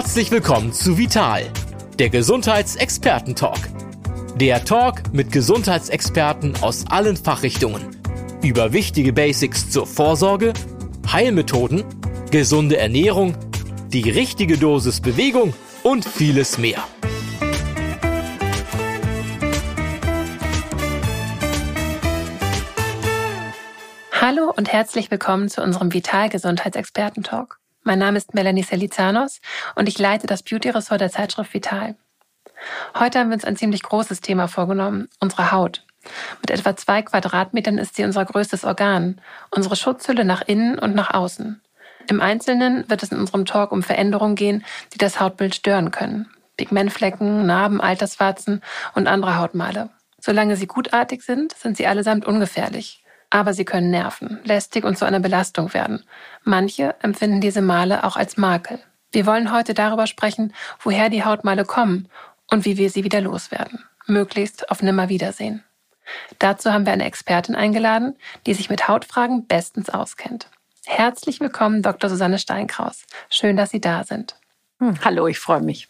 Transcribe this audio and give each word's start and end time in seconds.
Herzlich 0.00 0.30
willkommen 0.30 0.72
zu 0.72 0.96
Vital, 0.96 1.42
der 1.98 2.08
Gesundheitsexperten-Talk. 2.08 3.58
Der 4.36 4.64
Talk 4.64 5.12
mit 5.12 5.30
Gesundheitsexperten 5.30 6.54
aus 6.62 6.86
allen 6.88 7.18
Fachrichtungen 7.18 7.98
über 8.42 8.72
wichtige 8.72 9.12
Basics 9.12 9.70
zur 9.70 9.86
Vorsorge, 9.86 10.54
Heilmethoden, 11.12 11.84
gesunde 12.30 12.78
Ernährung, 12.78 13.36
die 13.88 14.08
richtige 14.08 14.56
Dosis 14.56 15.02
Bewegung 15.02 15.52
und 15.82 16.06
vieles 16.06 16.56
mehr. 16.56 16.82
Hallo 24.18 24.50
und 24.56 24.72
herzlich 24.72 25.10
willkommen 25.10 25.50
zu 25.50 25.62
unserem 25.62 25.92
Vital 25.92 26.30
Gesundheitsexperten 26.30 27.22
Talk. 27.22 27.60
Mein 27.82 27.98
Name 27.98 28.18
ist 28.18 28.34
Melanie 28.34 28.62
Selizanos 28.62 29.40
und 29.74 29.88
ich 29.88 29.98
leite 29.98 30.26
das 30.26 30.42
Beauty-Ressort 30.42 31.00
der 31.00 31.10
Zeitschrift 31.10 31.54
Vital. 31.54 31.96
Heute 32.98 33.18
haben 33.18 33.30
wir 33.30 33.34
uns 33.34 33.46
ein 33.46 33.56
ziemlich 33.56 33.82
großes 33.82 34.20
Thema 34.20 34.48
vorgenommen, 34.48 35.08
unsere 35.18 35.50
Haut. 35.50 35.86
Mit 36.42 36.50
etwa 36.50 36.76
zwei 36.76 37.00
Quadratmetern 37.00 37.78
ist 37.78 37.96
sie 37.96 38.04
unser 38.04 38.26
größtes 38.26 38.64
Organ, 38.64 39.18
unsere 39.50 39.76
Schutzhülle 39.76 40.26
nach 40.26 40.42
innen 40.42 40.78
und 40.78 40.94
nach 40.94 41.14
außen. 41.14 41.62
Im 42.06 42.20
Einzelnen 42.20 42.88
wird 42.90 43.02
es 43.02 43.12
in 43.12 43.18
unserem 43.18 43.46
Talk 43.46 43.72
um 43.72 43.82
Veränderungen 43.82 44.36
gehen, 44.36 44.62
die 44.92 44.98
das 44.98 45.18
Hautbild 45.18 45.54
stören 45.54 45.90
können. 45.90 46.30
Pigmentflecken, 46.58 47.46
Narben, 47.46 47.80
Alterswarzen 47.80 48.62
und 48.94 49.06
andere 49.06 49.38
Hautmale. 49.38 49.88
Solange 50.20 50.56
sie 50.56 50.66
gutartig 50.66 51.22
sind, 51.22 51.54
sind 51.54 51.78
sie 51.78 51.86
allesamt 51.86 52.26
ungefährlich. 52.26 53.02
Aber 53.30 53.54
sie 53.54 53.64
können 53.64 53.90
nerven, 53.90 54.40
lästig 54.44 54.84
und 54.84 54.98
zu 54.98 55.04
einer 55.04 55.20
Belastung 55.20 55.72
werden. 55.72 56.04
Manche 56.42 56.96
empfinden 57.00 57.40
diese 57.40 57.62
Male 57.62 58.04
auch 58.04 58.16
als 58.16 58.36
Makel. 58.36 58.80
Wir 59.12 59.26
wollen 59.26 59.52
heute 59.52 59.74
darüber 59.74 60.06
sprechen, 60.06 60.52
woher 60.80 61.08
die 61.10 61.24
Hautmale 61.24 61.64
kommen 61.64 62.08
und 62.50 62.64
wie 62.64 62.76
wir 62.76 62.90
sie 62.90 63.04
wieder 63.04 63.20
loswerden. 63.20 63.84
Möglichst 64.06 64.70
auf 64.70 64.82
Nimmerwiedersehen. 64.82 65.64
Dazu 66.38 66.72
haben 66.72 66.86
wir 66.86 66.92
eine 66.92 67.04
Expertin 67.04 67.54
eingeladen, 67.54 68.16
die 68.46 68.54
sich 68.54 68.70
mit 68.70 68.88
Hautfragen 68.88 69.46
bestens 69.46 69.90
auskennt. 69.90 70.48
Herzlich 70.86 71.40
willkommen, 71.40 71.82
Dr. 71.82 72.10
Susanne 72.10 72.38
Steinkraus. 72.38 73.04
Schön, 73.28 73.56
dass 73.56 73.70
Sie 73.70 73.80
da 73.80 74.02
sind. 74.02 74.34
Hm, 74.80 74.94
hallo, 75.04 75.26
ich 75.26 75.38
freue 75.38 75.60
mich. 75.60 75.88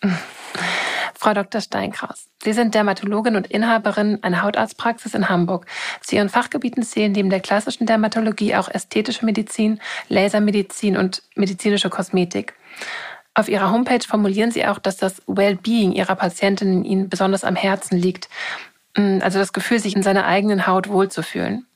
Frau 1.15 1.33
Dr. 1.33 1.61
Steinkraus, 1.61 2.27
Sie 2.43 2.53
sind 2.53 2.75
Dermatologin 2.75 3.37
und 3.37 3.47
Inhaberin 3.47 4.19
einer 4.23 4.43
Hautarztpraxis 4.43 5.15
in 5.15 5.29
Hamburg. 5.29 5.67
Zu 6.01 6.17
Ihren 6.17 6.29
Fachgebieten 6.29 6.83
zählen 6.83 7.13
neben 7.13 7.31
der 7.31 7.41
klassischen 7.41 7.87
Dermatologie 7.87 8.57
auch 8.57 8.69
ästhetische 8.69 9.25
Medizin, 9.25 9.81
Lasermedizin 10.09 10.97
und 10.97 11.23
medizinische 11.37 11.89
Kosmetik. 11.89 12.55
Auf 13.35 13.49
Ihrer 13.49 13.71
Homepage 13.71 14.05
formulieren 14.05 14.51
Sie 14.51 14.67
auch, 14.67 14.81
dass 14.81 14.97
das 14.97 15.23
Wellbeing 15.29 15.93
Ihrer 15.93 16.17
Patientinnen 16.17 16.85
Ihnen 16.85 17.09
besonders 17.09 17.45
am 17.45 17.55
Herzen 17.55 17.97
liegt. 17.97 18.29
Mm, 18.97 19.19
also 19.21 19.39
das 19.39 19.53
Gefühl, 19.53 19.79
sich 19.79 19.95
in 19.95 20.03
seiner 20.03 20.27
eigenen 20.27 20.67
Haut 20.67 20.89
wohlzufühlen. 20.89 21.67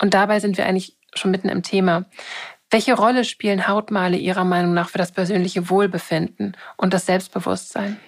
Und 0.00 0.14
dabei 0.14 0.40
sind 0.40 0.56
wir 0.56 0.64
eigentlich 0.64 0.96
schon 1.14 1.30
mitten 1.30 1.48
im 1.48 1.62
Thema. 1.62 2.06
Welche 2.74 2.94
Rolle 2.94 3.22
spielen 3.22 3.68
Hautmale 3.68 4.16
Ihrer 4.16 4.42
Meinung 4.42 4.74
nach 4.74 4.88
für 4.88 4.98
das 4.98 5.12
persönliche 5.12 5.70
Wohlbefinden 5.70 6.56
und 6.76 6.92
das 6.92 7.06
Selbstbewusstsein? 7.06 7.98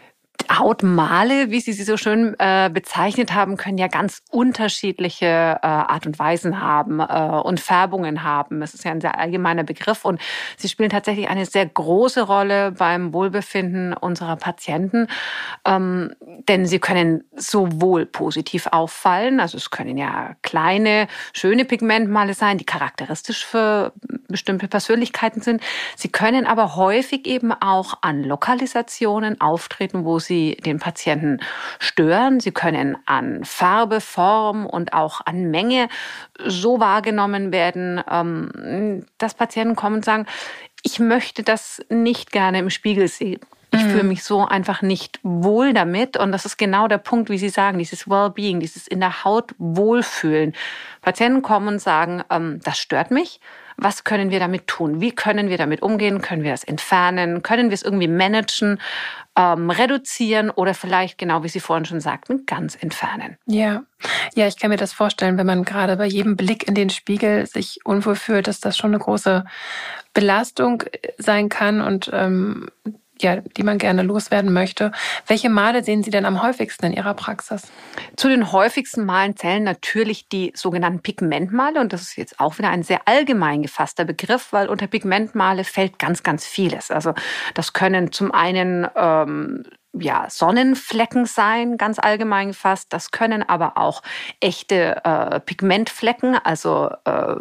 Hautmale, 0.50 1.50
wie 1.50 1.60
Sie 1.60 1.72
sie 1.72 1.84
so 1.84 1.96
schön 1.96 2.34
äh, 2.38 2.70
bezeichnet 2.72 3.34
haben, 3.34 3.56
können 3.56 3.78
ja 3.78 3.88
ganz 3.88 4.22
unterschiedliche 4.30 5.26
äh, 5.26 5.66
Art 5.66 6.06
und 6.06 6.18
Weisen 6.18 6.60
haben 6.60 7.00
äh, 7.00 7.40
und 7.42 7.60
Färbungen 7.60 8.22
haben. 8.22 8.62
Es 8.62 8.74
ist 8.74 8.84
ja 8.84 8.92
ein 8.92 9.00
sehr 9.00 9.18
allgemeiner 9.18 9.64
Begriff 9.64 10.04
und 10.04 10.20
sie 10.56 10.68
spielen 10.68 10.90
tatsächlich 10.90 11.28
eine 11.28 11.46
sehr 11.46 11.66
große 11.66 12.22
Rolle 12.22 12.72
beim 12.72 13.12
Wohlbefinden 13.12 13.92
unserer 13.92 14.36
Patienten, 14.36 15.08
ähm, 15.64 16.14
denn 16.48 16.66
sie 16.66 16.78
können 16.78 17.24
sowohl 17.34 18.06
positiv 18.06 18.68
auffallen, 18.70 19.40
also 19.40 19.56
es 19.56 19.70
können 19.70 19.96
ja 19.96 20.36
kleine, 20.42 21.08
schöne 21.32 21.64
Pigmentmale 21.64 22.34
sein, 22.34 22.58
die 22.58 22.66
charakteristisch 22.66 23.44
für 23.44 23.92
bestimmte 24.28 24.68
Persönlichkeiten 24.68 25.40
sind. 25.40 25.62
Sie 25.96 26.08
können 26.08 26.46
aber 26.46 26.76
häufig 26.76 27.26
eben 27.26 27.52
auch 27.52 27.94
an 28.02 28.22
Lokalisationen 28.22 29.40
auftreten, 29.40 30.04
wo 30.04 30.18
sie 30.18 30.35
sie 30.36 30.56
den 30.56 30.78
Patienten 30.78 31.40
stören. 31.78 32.40
Sie 32.40 32.52
können 32.52 32.96
an 33.06 33.44
Farbe, 33.44 34.00
Form 34.00 34.66
und 34.66 34.92
auch 34.92 35.20
an 35.24 35.50
Menge 35.50 35.88
so 36.44 36.78
wahrgenommen 36.80 37.52
werden, 37.52 38.02
ähm, 38.10 39.06
dass 39.18 39.34
Patienten 39.34 39.76
kommen 39.76 39.96
und 39.96 40.04
sagen, 40.04 40.26
ich 40.82 40.98
möchte 40.98 41.42
das 41.42 41.82
nicht 41.88 42.32
gerne 42.32 42.58
im 42.58 42.70
Spiegel 42.70 43.08
sehen. 43.08 43.40
Ich 43.72 43.82
mhm. 43.82 43.90
fühle 43.90 44.04
mich 44.04 44.22
so 44.22 44.44
einfach 44.44 44.82
nicht 44.82 45.18
wohl 45.22 45.72
damit. 45.72 46.16
Und 46.16 46.32
das 46.32 46.44
ist 46.44 46.56
genau 46.56 46.86
der 46.86 46.98
Punkt, 46.98 47.30
wie 47.30 47.38
Sie 47.38 47.48
sagen, 47.48 47.78
dieses 47.78 48.08
Wellbeing, 48.08 48.60
dieses 48.60 48.86
in 48.86 49.00
der 49.00 49.24
Haut 49.24 49.54
Wohlfühlen. 49.58 50.54
Patienten 51.02 51.42
kommen 51.42 51.68
und 51.68 51.78
sagen, 51.80 52.22
ähm, 52.30 52.60
das 52.62 52.78
stört 52.78 53.10
mich. 53.10 53.40
Was 53.76 54.04
können 54.04 54.30
wir 54.30 54.40
damit 54.40 54.66
tun? 54.66 55.00
Wie 55.00 55.12
können 55.12 55.48
wir 55.48 55.58
damit 55.58 55.82
umgehen? 55.82 56.22
Können 56.22 56.42
wir 56.42 56.50
das 56.50 56.64
entfernen? 56.64 57.42
Können 57.42 57.70
wir 57.70 57.74
es 57.74 57.82
irgendwie 57.82 58.08
managen? 58.08 58.78
ähm, 59.36 59.70
reduzieren 59.70 60.50
oder 60.50 60.74
vielleicht, 60.74 61.18
genau 61.18 61.42
wie 61.42 61.48
Sie 61.48 61.60
vorhin 61.60 61.84
schon 61.84 62.00
sagten, 62.00 62.46
ganz 62.46 62.74
entfernen. 62.74 63.36
Ja, 63.46 63.82
ja, 64.34 64.46
ich 64.46 64.58
kann 64.58 64.70
mir 64.70 64.78
das 64.78 64.94
vorstellen, 64.94 65.36
wenn 65.36 65.46
man 65.46 65.64
gerade 65.64 65.96
bei 65.96 66.06
jedem 66.06 66.36
Blick 66.36 66.66
in 66.66 66.74
den 66.74 66.90
Spiegel 66.90 67.46
sich 67.46 67.80
unwohl 67.84 68.16
fühlt, 68.16 68.48
dass 68.48 68.60
das 68.60 68.76
schon 68.76 68.94
eine 68.94 69.02
große 69.02 69.44
Belastung 70.14 70.82
sein 71.18 71.50
kann 71.50 71.82
und 71.82 72.10
ähm, 72.12 72.70
ja, 73.20 73.36
die 73.36 73.62
man 73.62 73.78
gerne 73.78 74.02
loswerden 74.02 74.52
möchte. 74.52 74.92
Welche 75.26 75.48
Male 75.48 75.82
sehen 75.82 76.02
Sie 76.02 76.10
denn 76.10 76.24
am 76.24 76.42
häufigsten 76.42 76.86
in 76.86 76.92
Ihrer 76.92 77.14
Praxis? 77.14 77.62
Zu 78.16 78.28
den 78.28 78.52
häufigsten 78.52 79.04
Malen 79.04 79.36
zählen 79.36 79.62
natürlich 79.62 80.28
die 80.28 80.52
sogenannten 80.54 81.00
Pigmentmale. 81.00 81.80
Und 81.80 81.92
das 81.92 82.02
ist 82.02 82.16
jetzt 82.16 82.40
auch 82.40 82.58
wieder 82.58 82.70
ein 82.70 82.82
sehr 82.82 83.00
allgemein 83.06 83.62
gefasster 83.62 84.04
Begriff, 84.04 84.52
weil 84.52 84.68
unter 84.68 84.86
Pigmentmale 84.86 85.64
fällt 85.64 85.98
ganz, 85.98 86.22
ganz 86.22 86.46
vieles. 86.46 86.90
Also 86.90 87.14
das 87.54 87.72
können 87.72 88.12
zum 88.12 88.32
einen 88.32 88.86
ähm, 88.94 89.64
ja, 90.00 90.26
Sonnenflecken 90.28 91.26
sein, 91.26 91.76
ganz 91.76 91.98
allgemein 91.98 92.48
gefasst. 92.48 92.92
Das 92.92 93.10
können 93.10 93.42
aber 93.48 93.78
auch 93.78 94.02
echte 94.40 95.04
äh, 95.04 95.40
Pigmentflecken, 95.40 96.36
also 96.42 96.90
äh, 97.04 97.36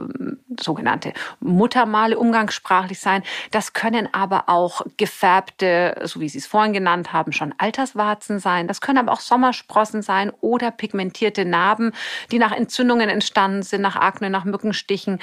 sogenannte 0.59 1.13
Muttermale 1.39 2.17
umgangssprachlich 2.17 2.99
sein. 2.99 3.23
Das 3.51 3.73
können 3.73 4.07
aber 4.13 4.45
auch 4.47 4.81
gefärbte, 4.97 6.01
so 6.03 6.19
wie 6.19 6.29
Sie 6.29 6.37
es 6.37 6.47
vorhin 6.47 6.73
genannt 6.73 7.13
haben, 7.13 7.31
schon 7.31 7.53
Alterswarzen 7.57 8.39
sein. 8.39 8.67
Das 8.67 8.81
können 8.81 8.97
aber 8.97 9.11
auch 9.11 9.19
Sommersprossen 9.19 10.01
sein 10.01 10.31
oder 10.41 10.71
pigmentierte 10.71 11.45
Narben, 11.45 11.91
die 12.31 12.39
nach 12.39 12.51
Entzündungen 12.51 13.09
entstanden 13.09 13.63
sind, 13.63 13.81
nach 13.81 13.95
Akne, 13.95 14.29
nach 14.29 14.45
Mückenstichen. 14.45 15.19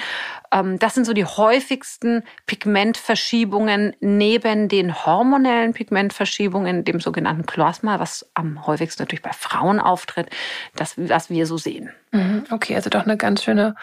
Ähm, 0.51 0.79
das 0.79 0.93
sind 0.93 1.05
so 1.05 1.13
die 1.13 1.25
häufigsten 1.25 2.23
Pigmentverschiebungen 2.45 3.95
neben 3.99 4.69
den 4.69 5.05
hormonellen 5.05 5.73
Pigmentverschiebungen, 5.73 6.83
dem 6.85 6.99
sogenannten 6.99 7.22
sogenannten 7.23 7.45
Kloasma, 7.45 7.99
was 7.99 8.29
am 8.33 8.67
häufigsten 8.67 9.03
natürlich 9.03 9.21
bei 9.21 9.31
Frauen 9.31 9.79
auftritt, 9.79 10.29
das, 10.75 10.95
was 10.97 11.29
wir 11.29 11.45
so 11.45 11.57
sehen. 11.57 11.89
Mhm, 12.11 12.43
okay, 12.51 12.75
also 12.75 12.89
doch 12.89 13.05
eine 13.05 13.17
ganz 13.17 13.43
schöne 13.43 13.75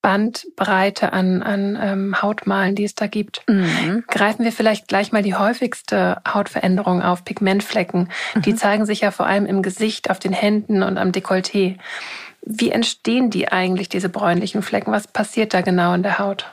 Bandbreite 0.00 1.12
an, 1.12 1.42
an 1.42 1.78
ähm, 1.80 2.22
Hautmalen, 2.22 2.74
die 2.74 2.84
es 2.84 2.94
da 2.94 3.06
gibt. 3.06 3.42
Mhm. 3.48 4.04
Greifen 4.08 4.44
wir 4.44 4.52
vielleicht 4.52 4.88
gleich 4.88 5.12
mal 5.12 5.22
die 5.22 5.34
häufigste 5.34 6.20
Hautveränderung 6.26 7.02
auf, 7.02 7.24
Pigmentflecken. 7.24 8.08
Mhm. 8.34 8.42
Die 8.42 8.54
zeigen 8.54 8.86
sich 8.86 9.00
ja 9.00 9.10
vor 9.10 9.26
allem 9.26 9.46
im 9.46 9.62
Gesicht, 9.62 10.10
auf 10.10 10.18
den 10.18 10.32
Händen 10.32 10.82
und 10.82 10.98
am 10.98 11.12
Dekolleté. 11.12 11.76
Wie 12.44 12.70
entstehen 12.70 13.30
die 13.30 13.48
eigentlich, 13.48 13.88
diese 13.88 14.08
bräunlichen 14.08 14.62
Flecken? 14.62 14.90
Was 14.90 15.06
passiert 15.06 15.54
da 15.54 15.60
genau 15.60 15.94
in 15.94 16.02
der 16.02 16.18
Haut? 16.18 16.46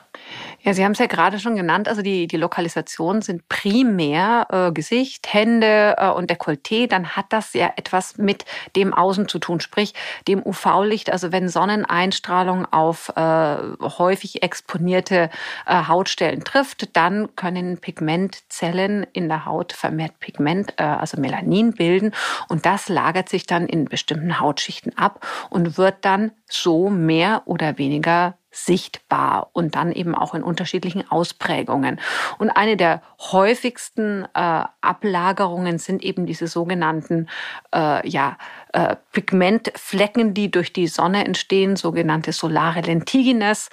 Ja, 0.61 0.73
Sie 0.73 0.83
haben 0.83 0.91
es 0.91 1.00
ja 1.00 1.06
gerade 1.06 1.39
schon 1.39 1.56
genannt. 1.56 1.88
Also 1.88 2.01
die, 2.01 2.27
die 2.27 2.35
Lokaலிsationen 2.35 3.21
sind 3.21 3.47
primär 3.47 4.47
äh, 4.51 4.71
Gesicht, 4.73 5.31
Hände 5.31 5.95
äh, 5.97 6.09
und 6.09 6.29
Dekolleté. 6.29 6.88
Dann 6.88 7.15
hat 7.15 7.27
das 7.29 7.53
ja 7.53 7.71
etwas 7.77 8.17
mit 8.17 8.44
dem 8.75 8.94
Außen 8.94 9.29
zu 9.29 9.39
tun, 9.39 9.61
sprich 9.61 9.94
dem 10.27 10.45
UV-Licht. 10.45 11.11
Also 11.11 11.31
wenn 11.31 11.47
Sonneneinstrahlung 11.47 12.65
auf 12.73 13.09
äh, 13.15 13.56
häufig 13.81 14.44
exponierte 14.44 15.29
äh, 15.65 15.88
Hautstellen 15.88 16.44
trifft, 16.44 16.95
dann 16.97 17.33
können 17.38 17.77
Pigmentzellen 17.77 19.07
in 19.13 19.29
der 19.29 19.45
Haut 19.45 19.71
vermehrt 19.71 20.19
Pigment, 20.19 20.73
äh, 20.75 20.83
also 20.83 21.21
Melanin 21.21 21.71
bilden. 21.71 22.11
Und 22.50 22.65
das 22.65 22.89
lagert 22.89 23.29
sich 23.29 23.45
dann 23.45 23.65
in 23.65 23.85
bestimmten 23.85 24.41
Hautschichten 24.41 24.97
ab 24.97 25.25
und 25.50 25.77
wird 25.77 26.03
dann 26.03 26.31
so 26.47 26.89
mehr 26.89 27.44
oder 27.45 27.77
weniger 27.77 28.38
sichtbar 28.51 29.49
und 29.53 29.75
dann 29.75 29.91
eben 29.91 30.15
auch 30.15 30.33
in 30.33 30.43
unterschiedlichen 30.43 31.09
Ausprägungen. 31.09 31.99
Und 32.39 32.49
eine 32.49 32.77
der 32.77 33.01
häufigsten 33.19 34.25
äh, 34.33 34.63
Ablagerungen 34.81 35.77
sind 35.77 36.03
eben 36.03 36.25
diese 36.25 36.47
sogenannten 36.47 37.27
äh, 37.73 38.07
ja, 38.07 38.37
äh, 38.73 38.95
Pigmentflecken, 39.11 40.33
die 40.33 40.49
durch 40.49 40.73
die 40.73 40.87
Sonne 40.87 41.25
entstehen, 41.25 41.75
sogenannte 41.75 42.31
solare 42.31 42.81
Lentigines, 42.81 43.69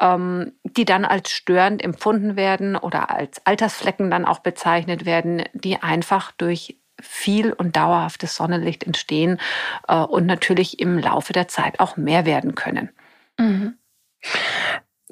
ähm, 0.00 0.52
die 0.64 0.84
dann 0.84 1.04
als 1.04 1.30
störend 1.30 1.82
empfunden 1.82 2.36
werden 2.36 2.76
oder 2.76 3.10
als 3.10 3.44
Altersflecken 3.46 4.10
dann 4.10 4.26
auch 4.26 4.40
bezeichnet 4.40 5.06
werden, 5.06 5.44
die 5.54 5.82
einfach 5.82 6.32
durch 6.32 6.78
viel 7.00 7.52
und 7.52 7.76
dauerhaftes 7.76 8.34
Sonnenlicht 8.34 8.84
entstehen 8.84 9.38
äh, 9.86 9.96
und 9.96 10.26
natürlich 10.26 10.80
im 10.80 10.98
Laufe 10.98 11.32
der 11.32 11.48
Zeit 11.48 11.80
auch 11.80 11.96
mehr 11.96 12.26
werden 12.26 12.54
können. 12.54 12.90
Mhm. 13.38 13.78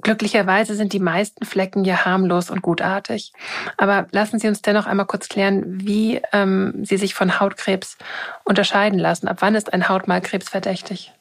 Glücklicherweise 0.03 0.75
sind 0.75 0.93
die 0.93 1.01
meisten 1.01 1.47
Flecken 1.47 1.85
ja 1.85 2.05
harmlos 2.05 2.51
und 2.51 2.61
gutartig. 2.61 3.33
Aber 3.79 4.07
lassen 4.11 4.39
Sie 4.39 4.47
uns 4.47 4.61
dennoch 4.61 4.87
einmal 4.87 5.07
kurz 5.07 5.29
klären, 5.29 5.81
wie 5.81 6.21
ähm, 6.33 6.85
sie 6.85 6.99
sich 6.99 7.15
von 7.15 7.41
Hautkrebs 7.41 7.97
unterscheiden 8.45 8.99
lassen. 8.99 9.27
Ab 9.27 9.39
wann 9.41 9.55
ist 9.55 9.73
ein 9.73 9.89
Hautmalkrebs 9.89 10.51
verdächtig? 10.51 11.13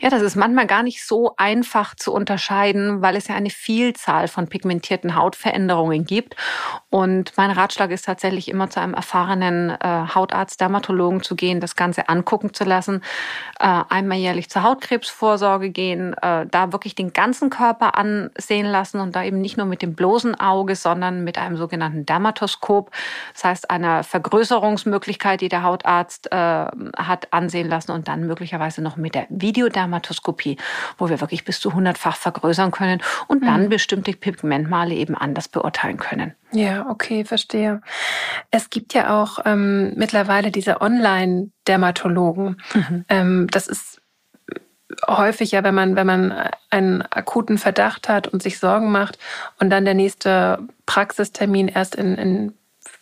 Ja, 0.00 0.10
das 0.10 0.22
ist 0.22 0.36
manchmal 0.36 0.66
gar 0.66 0.82
nicht 0.82 1.04
so 1.06 1.34
einfach 1.36 1.94
zu 1.94 2.12
unterscheiden, 2.12 3.00
weil 3.00 3.16
es 3.16 3.28
ja 3.28 3.34
eine 3.34 3.50
Vielzahl 3.50 4.28
von 4.28 4.48
pigmentierten 4.48 5.14
Hautveränderungen 5.14 6.04
gibt. 6.04 6.36
Und 6.90 7.32
mein 7.36 7.50
Ratschlag 7.50 7.90
ist 7.90 8.04
tatsächlich 8.04 8.48
immer 8.48 8.68
zu 8.68 8.80
einem 8.80 8.94
erfahrenen 8.94 9.70
äh, 9.70 10.06
Hautarzt, 10.14 10.60
Dermatologen 10.60 11.22
zu 11.22 11.36
gehen, 11.36 11.60
das 11.60 11.76
Ganze 11.76 12.08
angucken 12.08 12.52
zu 12.52 12.64
lassen, 12.64 13.02
äh, 13.58 13.82
einmal 13.88 14.18
jährlich 14.18 14.50
zur 14.50 14.62
Hautkrebsvorsorge 14.62 15.70
gehen, 15.70 16.14
äh, 16.20 16.46
da 16.46 16.72
wirklich 16.72 16.94
den 16.94 17.12
ganzen 17.12 17.50
Körper 17.50 17.96
ansehen 17.96 18.66
lassen 18.66 19.00
und 19.00 19.16
da 19.16 19.24
eben 19.24 19.40
nicht 19.40 19.56
nur 19.56 19.66
mit 19.66 19.80
dem 19.82 19.94
bloßen 19.94 20.38
Auge, 20.38 20.76
sondern 20.76 21.24
mit 21.24 21.38
einem 21.38 21.56
sogenannten 21.56 22.04
Dermatoskop, 22.04 22.90
das 23.32 23.44
heißt 23.44 23.70
einer 23.70 24.04
Vergrößerungsmöglichkeit, 24.04 25.40
die 25.40 25.48
der 25.48 25.62
Hautarzt 25.62 26.30
äh, 26.30 26.36
hat, 26.36 27.32
ansehen 27.32 27.68
lassen 27.68 27.92
und 27.92 28.08
dann 28.08 28.26
möglicherweise 28.26 28.82
noch 28.82 28.96
mit 28.96 29.14
der 29.14 29.26
Videodermatoskopie, 29.44 30.56
wo 30.98 31.08
wir 31.08 31.20
wirklich 31.20 31.44
bis 31.44 31.60
zu 31.60 31.74
hundertfach 31.74 32.16
vergrößern 32.16 32.70
können 32.70 33.02
und 33.28 33.42
mhm. 33.42 33.46
dann 33.46 33.68
bestimmte 33.68 34.12
Pigmentmale 34.12 34.94
eben 34.94 35.14
anders 35.14 35.48
beurteilen 35.48 35.98
können. 35.98 36.34
Ja, 36.52 36.88
okay, 36.88 37.24
verstehe. 37.24 37.82
Es 38.50 38.70
gibt 38.70 38.94
ja 38.94 39.20
auch 39.20 39.40
ähm, 39.44 39.92
mittlerweile 39.96 40.50
diese 40.50 40.80
Online-Dermatologen. 40.80 42.60
Mhm. 42.74 43.04
Ähm, 43.08 43.46
das 43.50 43.66
ist 43.66 44.00
häufig 45.06 45.52
ja, 45.52 45.64
wenn 45.64 45.74
man, 45.74 45.96
wenn 45.96 46.06
man 46.06 46.50
einen 46.70 47.02
akuten 47.02 47.58
Verdacht 47.58 48.08
hat 48.08 48.28
und 48.28 48.42
sich 48.42 48.58
Sorgen 48.58 48.90
macht 48.90 49.18
und 49.58 49.70
dann 49.70 49.84
der 49.84 49.94
nächste 49.94 50.60
Praxistermin 50.86 51.68
erst 51.68 51.94
in, 51.94 52.14
in 52.16 52.54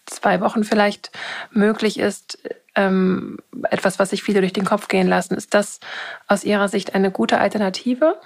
zwei 0.06 0.40
Wochen 0.40 0.64
vielleicht 0.64 1.10
möglich 1.50 1.98
ist, 1.98 2.38
ähm, 2.74 3.38
etwas, 3.70 3.98
was 3.98 4.10
sich 4.10 4.22
viele 4.22 4.40
durch 4.40 4.52
den 4.52 4.64
Kopf 4.64 4.88
gehen 4.88 5.08
lassen. 5.08 5.34
Ist 5.34 5.54
das 5.54 5.80
aus 6.26 6.44
Ihrer 6.44 6.68
Sicht 6.68 6.94
eine 6.94 7.10
gute 7.10 7.38
Alternative? 7.38 8.18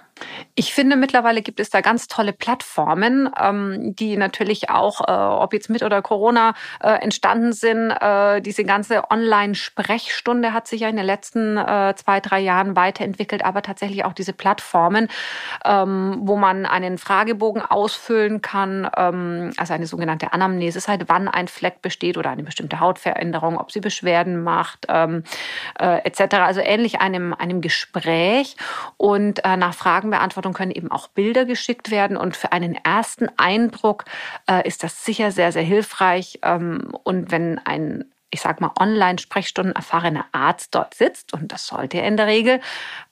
Ich 0.55 0.73
finde, 0.73 0.97
mittlerweile 0.97 1.43
gibt 1.43 1.61
es 1.61 1.69
da 1.69 1.83
ganz 1.83 2.09
tolle 2.09 2.33
Plattformen, 2.33 3.29
ähm, 3.39 3.95
die 3.95 4.17
natürlich 4.17 4.71
auch, 4.71 5.07
äh, 5.07 5.13
ob 5.13 5.53
jetzt 5.53 5.69
mit 5.69 5.83
oder 5.83 6.01
Corona 6.01 6.55
äh, 6.83 6.93
entstanden 7.03 7.53
sind. 7.53 7.91
Äh, 7.91 8.41
diese 8.41 8.65
ganze 8.65 9.11
Online-Sprechstunde 9.11 10.55
hat 10.55 10.67
sich 10.67 10.81
ja 10.81 10.89
in 10.89 10.97
den 10.97 11.05
letzten 11.05 11.57
zwei, 11.97 12.21
drei 12.21 12.41
Jahren 12.41 12.77
weiterentwickelt, 12.77 13.45
aber 13.45 13.63
tatsächlich 13.63 14.05
auch 14.05 14.13
diese 14.13 14.33
Plattformen, 14.33 15.09
ähm, 15.65 16.19
wo 16.23 16.37
man 16.37 16.65
einen 16.67 16.99
Fragebogen 16.99 17.63
ausfüllen 17.63 18.41
kann, 18.41 18.89
ähm, 18.97 19.53
also 19.57 19.75
eine 19.75 19.87
sogenannte 19.87 20.33
Anamnese, 20.33 20.81
seit 20.81 21.09
wann 21.09 21.29
ein 21.29 21.49
Fleck 21.49 21.83
besteht 21.83 22.19
oder 22.19 22.31
eine 22.31 22.43
bestimmte 22.45 22.81
Hautveränderung, 22.81 23.59
ob 23.59 23.73
sie 23.73 23.81
Beschwerden 23.81 24.43
macht, 24.43 24.87
etc. 24.89 26.21
Also 26.37 26.61
ähnlich 26.61 27.01
einem, 27.01 27.35
einem 27.35 27.61
Gespräch 27.61 28.57
und 28.97 29.43
nach 29.45 29.75
Fragen 29.75 30.06
Fragenbeantwortung 30.07 30.53
können 30.53 30.71
eben 30.71 30.91
auch 30.91 31.09
Bilder 31.09 31.45
geschickt 31.45 31.91
werden. 31.91 32.17
Und 32.17 32.37
für 32.37 32.53
einen 32.53 32.75
ersten 32.75 33.29
Eindruck 33.37 34.05
äh, 34.49 34.67
ist 34.67 34.83
das 34.83 35.05
sicher 35.05 35.33
sehr, 35.33 35.53
sehr 35.53 35.63
hilfreich. 35.63 36.39
Ähm, 36.43 36.93
und 37.03 37.31
wenn 37.31 37.59
ein 37.65 38.05
ich 38.33 38.41
sag 38.41 38.61
mal, 38.61 38.73
Online-Sprechstunden 38.79 39.75
erfahrener 39.75 40.27
Arzt 40.33 40.75
dort 40.75 40.95
sitzt, 40.95 41.33
und 41.33 41.53
das 41.53 41.69
sollte 41.69 41.99
er 41.99 42.09
in 42.09 42.17
der 42.17 42.27
Regel, 42.27 42.61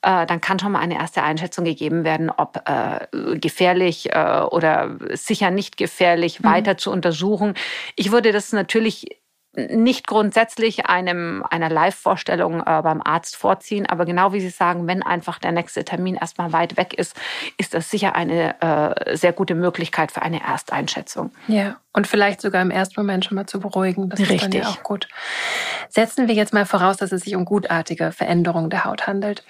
äh, 0.01 0.25
dann 0.25 0.41
kann 0.41 0.59
schon 0.59 0.73
mal 0.73 0.81
eine 0.81 0.95
erste 0.95 1.23
Einschätzung 1.23 1.63
gegeben 1.63 2.03
werden, 2.03 2.29
ob 2.29 2.61
äh, 2.69 3.37
gefährlich 3.39 4.11
äh, 4.11 4.41
oder 4.41 4.97
sicher 5.13 5.51
nicht 5.51 5.77
gefährlich 5.77 6.41
mhm. 6.41 6.47
weiter 6.47 6.77
zu 6.77 6.91
untersuchen. 6.91 7.55
Ich 7.95 8.11
würde 8.11 8.33
das 8.33 8.51
natürlich 8.51 9.07
nicht 9.55 10.07
grundsätzlich 10.07 10.85
einem, 10.85 11.43
einer 11.49 11.69
Live-Vorstellung 11.69 12.61
äh, 12.61 12.81
beim 12.81 13.01
Arzt 13.01 13.35
vorziehen, 13.35 13.85
aber 13.85 14.05
genau 14.05 14.33
wie 14.33 14.41
Sie 14.41 14.49
sagen, 14.49 14.87
wenn 14.87 15.03
einfach 15.03 15.39
der 15.39 15.51
nächste 15.51 15.85
Termin 15.85 16.15
erstmal 16.15 16.53
weit 16.53 16.77
weg 16.77 16.93
ist, 16.93 17.15
ist 17.57 17.73
das 17.73 17.89
sicher 17.89 18.15
eine 18.15 18.61
äh, 18.61 19.15
sehr 19.15 19.33
gute 19.33 19.55
Möglichkeit 19.55 20.11
für 20.11 20.21
eine 20.21 20.41
Ersteinschätzung. 20.43 21.31
Ja, 21.47 21.77
und 21.95 22.07
vielleicht 22.07 22.41
sogar 22.41 22.61
im 22.61 22.71
ersten 22.71 22.99
Moment 22.99 23.23
schon 23.23 23.35
mal 23.35 23.45
zu 23.45 23.61
beruhigen. 23.61 24.09
Das 24.09 24.19
Richtig. 24.19 24.35
ist 24.35 24.43
dann 24.43 24.51
ja 24.51 24.67
auch 24.67 24.83
gut. 24.83 25.07
Setzen 25.87 26.27
wir 26.27 26.35
jetzt 26.35 26.53
mal 26.53 26.65
voraus, 26.65 26.97
dass 26.97 27.13
es 27.13 27.21
sich 27.21 27.37
um 27.37 27.45
gutartige 27.45 28.11
Veränderungen 28.11 28.69
der 28.69 28.83
Haut 28.83 29.07
handelt. 29.07 29.45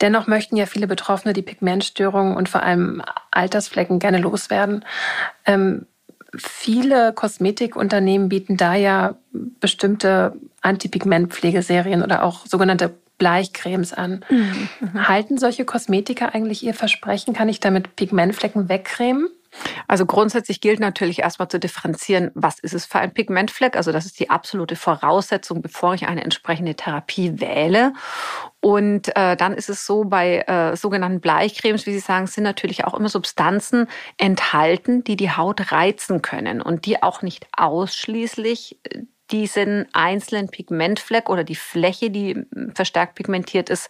Dennoch 0.00 0.26
möchten 0.26 0.56
ja 0.56 0.64
viele 0.64 0.86
Betroffene 0.86 1.34
die 1.34 1.42
Pigmentstörungen 1.42 2.34
und 2.34 2.48
vor 2.48 2.62
allem 2.62 3.02
Altersflecken 3.30 3.98
gerne 3.98 4.16
loswerden. 4.16 4.86
Ähm, 5.44 5.86
viele 6.36 7.12
Kosmetikunternehmen 7.12 8.28
bieten 8.28 8.56
da 8.56 8.74
ja 8.74 9.16
bestimmte 9.32 10.34
Antipigmentpflegeserien 10.60 12.02
oder 12.02 12.24
auch 12.24 12.46
sogenannte 12.46 12.94
Bleichcremes 13.18 13.92
an. 13.92 14.24
Mhm. 14.30 15.08
Halten 15.08 15.38
solche 15.38 15.64
Kosmetika 15.64 16.26
eigentlich 16.26 16.64
ihr 16.64 16.74
Versprechen? 16.74 17.34
Kann 17.34 17.48
ich 17.48 17.60
damit 17.60 17.94
Pigmentflecken 17.96 18.68
wegcremen? 18.68 19.28
Also 19.86 20.06
grundsätzlich 20.06 20.60
gilt 20.60 20.80
natürlich 20.80 21.20
erstmal 21.20 21.48
zu 21.48 21.60
differenzieren, 21.60 22.30
was 22.34 22.58
ist 22.58 22.74
es 22.74 22.86
für 22.86 22.98
ein 22.98 23.12
Pigmentfleck. 23.12 23.76
Also 23.76 23.92
das 23.92 24.06
ist 24.06 24.18
die 24.18 24.30
absolute 24.30 24.76
Voraussetzung, 24.76 25.62
bevor 25.62 25.94
ich 25.94 26.08
eine 26.08 26.24
entsprechende 26.24 26.74
Therapie 26.74 27.40
wähle. 27.40 27.92
Und 28.62 29.14
äh, 29.16 29.36
dann 29.36 29.54
ist 29.54 29.68
es 29.68 29.84
so, 29.84 30.04
bei 30.04 30.38
äh, 30.46 30.76
sogenannten 30.76 31.20
Bleichcremes, 31.20 31.84
wie 31.84 31.92
Sie 31.92 31.98
sagen, 31.98 32.28
sind 32.28 32.44
natürlich 32.44 32.84
auch 32.84 32.94
immer 32.94 33.08
Substanzen 33.08 33.88
enthalten, 34.18 35.02
die 35.02 35.16
die 35.16 35.32
Haut 35.32 35.72
reizen 35.72 36.22
können 36.22 36.62
und 36.62 36.86
die 36.86 37.02
auch 37.02 37.22
nicht 37.22 37.48
ausschließlich 37.56 38.78
äh, 38.84 39.00
diesen 39.32 39.88
einzelnen 39.94 40.48
Pigmentfleck 40.48 41.28
oder 41.28 41.42
die 41.42 41.56
Fläche, 41.56 42.10
die 42.10 42.44
verstärkt 42.74 43.16
pigmentiert 43.16 43.68
ist, 43.68 43.88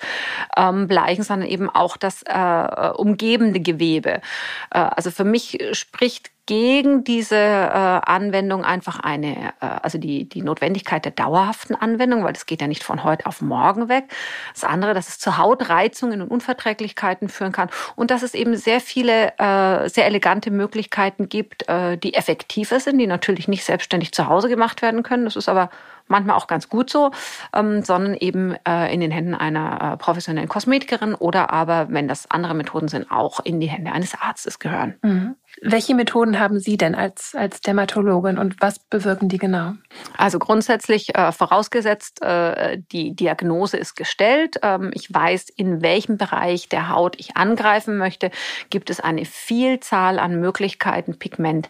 ähm, 0.56 0.88
bleichen, 0.88 1.24
sondern 1.24 1.48
eben 1.48 1.68
auch 1.68 1.98
das 1.98 2.22
äh, 2.22 2.90
umgebende 2.96 3.60
Gewebe. 3.60 4.22
Äh, 4.70 4.78
also 4.78 5.10
für 5.10 5.24
mich 5.24 5.58
spricht 5.72 6.30
gegen 6.46 7.04
diese 7.04 7.36
äh, 7.36 7.38
Anwendung 7.38 8.64
einfach 8.64 8.98
eine, 9.00 9.50
äh, 9.60 9.66
also 9.82 9.98
die, 9.98 10.28
die 10.28 10.42
Notwendigkeit 10.42 11.04
der 11.04 11.12
dauerhaften 11.12 11.76
Anwendung, 11.76 12.24
weil 12.24 12.32
das 12.32 12.46
geht 12.46 12.60
ja 12.60 12.66
nicht 12.66 12.82
von 12.82 13.04
heute 13.04 13.26
auf 13.26 13.40
morgen 13.40 13.88
weg. 13.88 14.04
Das 14.52 14.64
andere, 14.64 14.92
dass 14.92 15.08
es 15.08 15.18
zu 15.18 15.38
Hautreizungen 15.38 16.20
und 16.20 16.28
Unverträglichkeiten 16.28 17.28
führen 17.28 17.52
kann 17.52 17.70
und 17.94 18.10
dass 18.10 18.22
es 18.22 18.34
eben 18.34 18.56
sehr 18.56 18.80
viele 18.80 19.38
äh, 19.38 19.88
sehr 19.88 20.06
elegante 20.06 20.50
Möglichkeiten 20.50 21.28
gibt, 21.28 21.68
äh, 21.68 21.96
die 21.96 22.14
effektiver 22.14 22.80
sind, 22.80 22.98
die 22.98 23.06
natürlich 23.06 23.46
nicht 23.46 23.64
selbstständig 23.64 24.12
zu 24.12 24.26
Hause 24.26 24.48
gemacht 24.48 24.82
werden 24.82 25.02
können. 25.02 25.24
Das 25.24 25.36
ist 25.36 25.48
aber 25.48 25.70
manchmal 26.08 26.36
auch 26.36 26.46
ganz 26.46 26.68
gut 26.68 26.90
so, 26.90 27.10
ähm, 27.54 27.82
sondern 27.82 28.14
eben 28.14 28.54
äh, 28.66 28.92
in 28.92 29.00
den 29.00 29.10
Händen 29.10 29.34
einer 29.34 29.92
äh, 29.92 29.96
professionellen 29.96 30.48
Kosmetikerin 30.48 31.14
oder 31.14 31.50
aber, 31.50 31.88
wenn 31.90 32.08
das 32.08 32.30
andere 32.30 32.54
Methoden 32.54 32.88
sind, 32.88 33.10
auch 33.10 33.40
in 33.40 33.60
die 33.60 33.68
Hände 33.68 33.92
eines 33.92 34.14
Arztes 34.20 34.58
gehören. 34.58 34.96
Mhm. 35.02 35.36
Welche 35.60 35.94
Methoden 35.94 36.40
haben 36.40 36.58
Sie 36.58 36.76
denn 36.76 36.94
als, 36.94 37.34
als 37.36 37.60
Dermatologin 37.60 38.38
und 38.38 38.60
was 38.60 38.78
bewirken 38.78 39.28
die 39.28 39.38
genau? 39.38 39.74
Also 40.16 40.38
grundsätzlich 40.38 41.14
äh, 41.14 41.30
vorausgesetzt, 41.30 42.22
äh, 42.22 42.78
die 42.90 43.14
Diagnose 43.14 43.76
ist 43.76 43.94
gestellt. 43.94 44.56
Ähm, 44.62 44.90
ich 44.94 45.12
weiß, 45.12 45.50
in 45.50 45.82
welchem 45.82 46.16
Bereich 46.16 46.68
der 46.68 46.88
Haut 46.88 47.16
ich 47.18 47.36
angreifen 47.36 47.98
möchte. 47.98 48.30
Gibt 48.70 48.90
es 48.90 49.00
eine 49.00 49.24
Vielzahl 49.24 50.18
an 50.18 50.40
Möglichkeiten, 50.40 51.18
Pigment 51.18 51.68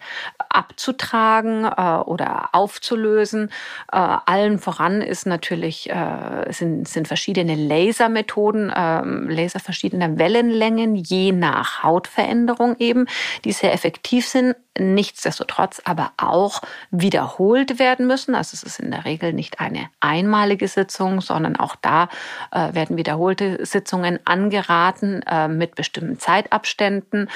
abzutragen 0.49 1.65
äh, 1.65 2.03
oder 2.05 2.51
aufzulösen. 2.53 3.51
Äh, 3.91 3.97
allen 3.97 4.59
voran 4.59 5.03
ist 5.03 5.27
natürlich, 5.27 5.91
äh, 5.91 6.51
sind, 6.51 6.89
sind 6.89 7.09
verschiedene 7.09 7.57
Lasermethoden, 7.57 8.73
ähm, 8.75 9.29
Laser 9.29 9.61
verschiedener 9.61 10.19
Wellenlängen, 10.19 10.95
je 10.95 11.33
nach 11.33 11.83
Hautveränderung 11.83 12.77
eben, 12.79 13.07
die 13.45 13.53
effektiv 13.73 14.27
sind 14.29 14.55
nichtsdestotrotz 14.79 15.83
aber 15.85 16.13
auch 16.17 16.63
wiederholt 16.91 17.79
werden 17.79 18.07
müssen. 18.07 18.35
Also 18.35 18.55
es 18.55 18.63
ist 18.63 18.81
in 18.81 18.91
der 18.91 19.05
Regel 19.05 19.33
nicht 19.33 19.61
eine 19.61 19.89
einmalige 20.01 20.67
Sitzung, 20.67 21.21
sondern 21.21 21.57
auch 21.57 21.77
da 21.77 22.09
äh, 22.53 22.73
werden 22.73 22.97
wiederholte 22.97 23.65
Sitzungen 23.65 24.19
angeraten 24.25 25.23
äh, 25.23 25.49
mit 25.49 25.75
bestimmten 25.75 26.19
Zeitabständen. 26.19 27.29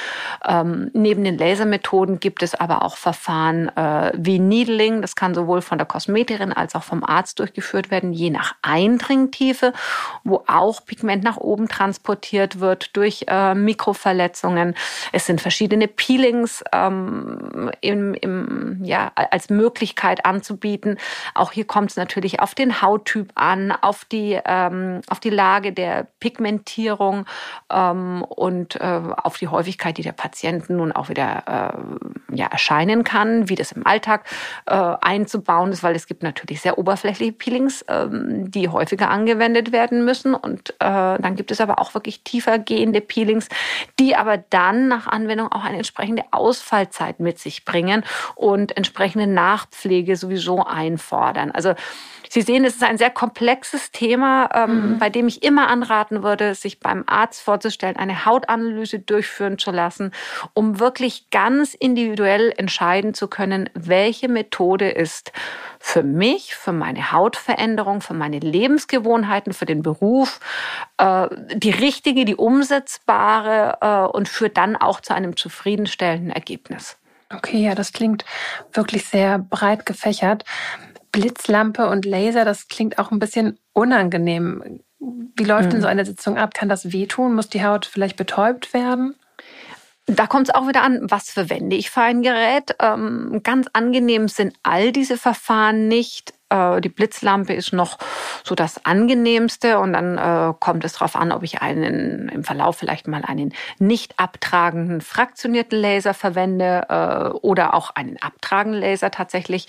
Ähm, 0.46 0.90
neben 0.94 1.24
den 1.24 1.36
Lasermethoden 1.36 2.20
gibt 2.20 2.42
es 2.42 2.54
aber 2.54 2.82
auch 2.82 2.96
Verfahren 2.96 3.68
äh, 3.76 4.12
wie 4.16 4.38
Needling. 4.38 5.02
Das 5.02 5.14
kann 5.14 5.34
sowohl 5.34 5.60
von 5.60 5.76
der 5.76 5.86
Kosmetikerin 5.86 6.54
als 6.54 6.74
auch 6.74 6.84
vom 6.84 7.04
Arzt 7.04 7.38
durchgeführt 7.38 7.90
werden, 7.90 8.14
je 8.14 8.30
nach 8.30 8.54
Eindringtiefe, 8.62 9.74
wo 10.24 10.42
auch 10.46 10.84
Pigment 10.86 11.22
nach 11.22 11.36
oben 11.36 11.68
transportiert 11.68 12.60
wird 12.60 12.96
durch 12.96 13.26
Mikroverletzungen. 13.54 14.74
Es 15.12 15.26
sind 15.26 15.40
verschiedene 15.40 15.88
Peelings 15.88 16.62
ähm, 16.72 17.25
im, 17.80 18.14
im, 18.14 18.80
ja, 18.84 19.12
als 19.14 19.50
Möglichkeit 19.50 20.24
anzubieten. 20.24 20.98
Auch 21.34 21.52
hier 21.52 21.66
kommt 21.66 21.90
es 21.90 21.96
natürlich 21.96 22.40
auf 22.40 22.54
den 22.54 22.82
Hauttyp 22.82 23.30
an, 23.34 23.72
auf 23.72 24.04
die, 24.04 24.38
ähm, 24.44 25.00
auf 25.08 25.20
die 25.20 25.30
Lage 25.30 25.72
der 25.72 26.06
Pigmentierung 26.20 27.26
ähm, 27.70 28.22
und 28.22 28.80
äh, 28.80 29.00
auf 29.16 29.38
die 29.38 29.48
Häufigkeit, 29.48 29.98
die 29.98 30.02
der 30.02 30.12
Patient 30.12 30.70
nun 30.70 30.92
auch 30.92 31.08
wieder 31.08 31.74
äh, 32.30 32.36
ja, 32.36 32.46
erscheinen 32.46 33.04
kann, 33.04 33.48
wie 33.48 33.54
das 33.54 33.72
im 33.72 33.86
Alltag 33.86 34.24
äh, 34.66 34.74
einzubauen 34.74 35.72
ist, 35.72 35.82
weil 35.82 35.94
es 35.94 36.06
gibt 36.06 36.22
natürlich 36.22 36.60
sehr 36.60 36.78
oberflächliche 36.78 37.32
Peelings, 37.32 37.84
ähm, 37.88 38.50
die 38.50 38.68
häufiger 38.68 39.10
angewendet 39.10 39.72
werden 39.72 40.04
müssen. 40.04 40.34
Und 40.34 40.70
äh, 40.70 40.74
dann 40.80 41.36
gibt 41.36 41.50
es 41.50 41.60
aber 41.60 41.80
auch 41.80 41.94
wirklich 41.94 42.22
tiefer 42.22 42.58
gehende 42.58 43.00
Peelings, 43.00 43.48
die 43.98 44.16
aber 44.16 44.38
dann 44.38 44.88
nach 44.88 45.06
Anwendung 45.06 45.50
auch 45.52 45.64
eine 45.64 45.78
entsprechende 45.78 46.24
Ausfallzeit 46.30 47.15
mit 47.20 47.38
sich 47.38 47.64
bringen 47.64 48.04
und 48.34 48.76
entsprechende 48.76 49.26
Nachpflege 49.26 50.16
sowieso 50.16 50.64
einfordern. 50.64 51.50
Also 51.50 51.74
Sie 52.28 52.42
sehen, 52.42 52.64
es 52.64 52.74
ist 52.74 52.84
ein 52.84 52.98
sehr 52.98 53.10
komplexes 53.10 53.92
Thema, 53.92 54.48
ähm, 54.52 54.92
mhm. 54.92 54.98
bei 54.98 55.10
dem 55.10 55.28
ich 55.28 55.42
immer 55.42 55.68
anraten 55.68 56.22
würde, 56.22 56.54
sich 56.54 56.80
beim 56.80 57.04
Arzt 57.06 57.42
vorzustellen, 57.42 57.96
eine 57.96 58.26
Hautanalyse 58.26 58.98
durchführen 58.98 59.58
zu 59.58 59.70
lassen, 59.70 60.12
um 60.54 60.80
wirklich 60.80 61.30
ganz 61.30 61.74
individuell 61.74 62.52
entscheiden 62.56 63.14
zu 63.14 63.28
können, 63.28 63.70
welche 63.74 64.28
Methode 64.28 64.90
ist 64.90 65.32
für 65.78 66.02
mich, 66.02 66.56
für 66.56 66.72
meine 66.72 67.12
Hautveränderung, 67.12 68.00
für 68.00 68.14
meine 68.14 68.40
Lebensgewohnheiten, 68.40 69.52
für 69.52 69.66
den 69.66 69.82
Beruf 69.82 70.40
äh, 70.98 71.28
die 71.54 71.70
richtige, 71.70 72.24
die 72.24 72.36
umsetzbare 72.36 73.78
äh, 73.80 74.16
und 74.16 74.28
führt 74.28 74.56
dann 74.56 74.76
auch 74.76 75.00
zu 75.00 75.14
einem 75.14 75.36
zufriedenstellenden 75.36 76.30
Ergebnis. 76.30 76.96
Okay, 77.30 77.58
ja, 77.58 77.74
das 77.74 77.92
klingt 77.92 78.24
wirklich 78.72 79.04
sehr 79.04 79.38
breit 79.38 79.84
gefächert. 79.86 80.44
Blitzlampe 81.12 81.88
und 81.88 82.04
Laser, 82.04 82.44
das 82.44 82.68
klingt 82.68 82.98
auch 82.98 83.10
ein 83.10 83.18
bisschen 83.18 83.58
unangenehm. 83.72 84.80
Wie 84.98 85.44
läuft 85.44 85.66
mhm. 85.66 85.70
denn 85.70 85.80
so 85.82 85.88
eine 85.88 86.04
Sitzung 86.04 86.36
ab? 86.38 86.54
Kann 86.54 86.68
das 86.68 86.92
wehtun? 86.92 87.34
Muss 87.34 87.48
die 87.48 87.64
Haut 87.64 87.86
vielleicht 87.86 88.16
betäubt 88.16 88.74
werden? 88.74 89.16
Da 90.06 90.28
kommt 90.28 90.48
es 90.48 90.54
auch 90.54 90.68
wieder 90.68 90.82
an, 90.82 91.00
was 91.10 91.30
verwende 91.30 91.74
ich 91.74 91.90
für 91.90 92.02
ein 92.02 92.22
Gerät. 92.22 92.76
Ähm, 92.80 93.40
ganz 93.42 93.66
angenehm 93.72 94.28
sind 94.28 94.56
all 94.62 94.92
diese 94.92 95.16
Verfahren 95.16 95.88
nicht. 95.88 96.32
Äh, 96.48 96.80
die 96.80 96.88
Blitzlampe 96.88 97.52
ist 97.52 97.72
noch 97.72 97.98
so 98.44 98.54
das 98.54 98.84
angenehmste 98.84 99.78
und 99.78 99.92
dann 99.92 100.18
äh, 100.18 100.54
kommt 100.58 100.84
es 100.84 100.94
darauf 100.94 101.16
an, 101.16 101.32
ob 101.32 101.42
ich 101.42 101.62
einen 101.62 102.28
im 102.28 102.44
Verlauf 102.44 102.76
vielleicht 102.76 103.08
mal 103.08 103.22
einen 103.24 103.52
nicht 103.78 104.18
abtragenden 104.18 105.00
fraktionierten 105.00 105.78
Laser 105.78 106.14
verwende 106.14 106.86
äh, 106.88 107.36
oder 107.38 107.74
auch 107.74 107.90
einen 107.90 108.16
abtragenden 108.20 108.80
Laser 108.80 109.10
tatsächlich. 109.10 109.66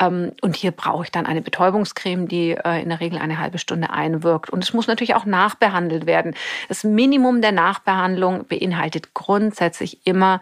Ähm, 0.00 0.32
und 0.42 0.56
hier 0.56 0.72
brauche 0.72 1.04
ich 1.04 1.12
dann 1.12 1.26
eine 1.26 1.42
Betäubungscreme, 1.42 2.26
die 2.26 2.52
äh, 2.52 2.82
in 2.82 2.88
der 2.88 3.00
Regel 3.00 3.18
eine 3.18 3.38
halbe 3.38 3.58
Stunde 3.58 3.90
einwirkt. 3.90 4.50
Und 4.50 4.64
es 4.64 4.72
muss 4.72 4.86
natürlich 4.86 5.14
auch 5.14 5.26
nachbehandelt 5.26 6.06
werden. 6.06 6.34
Das 6.68 6.84
Minimum 6.84 7.40
der 7.40 7.52
Nachbehandlung 7.52 8.46
beinhaltet 8.46 9.14
grundsätzlich 9.14 10.06
immer 10.06 10.40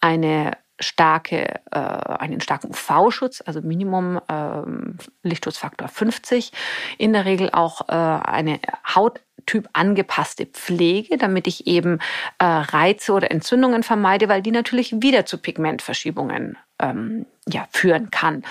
eine 0.00 0.52
starke, 0.78 1.60
äh, 1.70 1.78
einen 1.78 2.40
starken 2.40 2.70
UV-Schutz, 2.70 3.42
also 3.44 3.60
Minimum 3.62 4.20
äh, 4.28 5.28
Lichtschutzfaktor 5.28 5.88
50. 5.88 6.52
In 6.98 7.12
der 7.12 7.24
Regel 7.24 7.50
auch 7.52 7.88
äh, 7.88 7.92
eine 7.92 8.60
Hauttyp 8.94 9.68
angepasste 9.72 10.46
Pflege, 10.46 11.16
damit 11.16 11.46
ich 11.46 11.66
eben 11.66 11.98
äh, 12.38 12.44
Reize 12.44 13.12
oder 13.12 13.30
Entzündungen 13.30 13.82
vermeide, 13.82 14.28
weil 14.28 14.42
die 14.42 14.50
natürlich 14.50 14.94
wieder 15.00 15.26
zu 15.26 15.38
Pigmentverschiebungen 15.38 16.58
ähm, 16.78 17.26
ja, 17.48 17.66
führen 17.70 18.10
kann. 18.10 18.44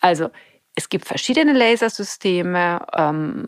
Also 0.00 0.30
es 0.74 0.88
gibt 0.88 1.06
verschiedene 1.06 1.52
Lasersysteme. 1.52 2.86
Ähm, 2.94 3.46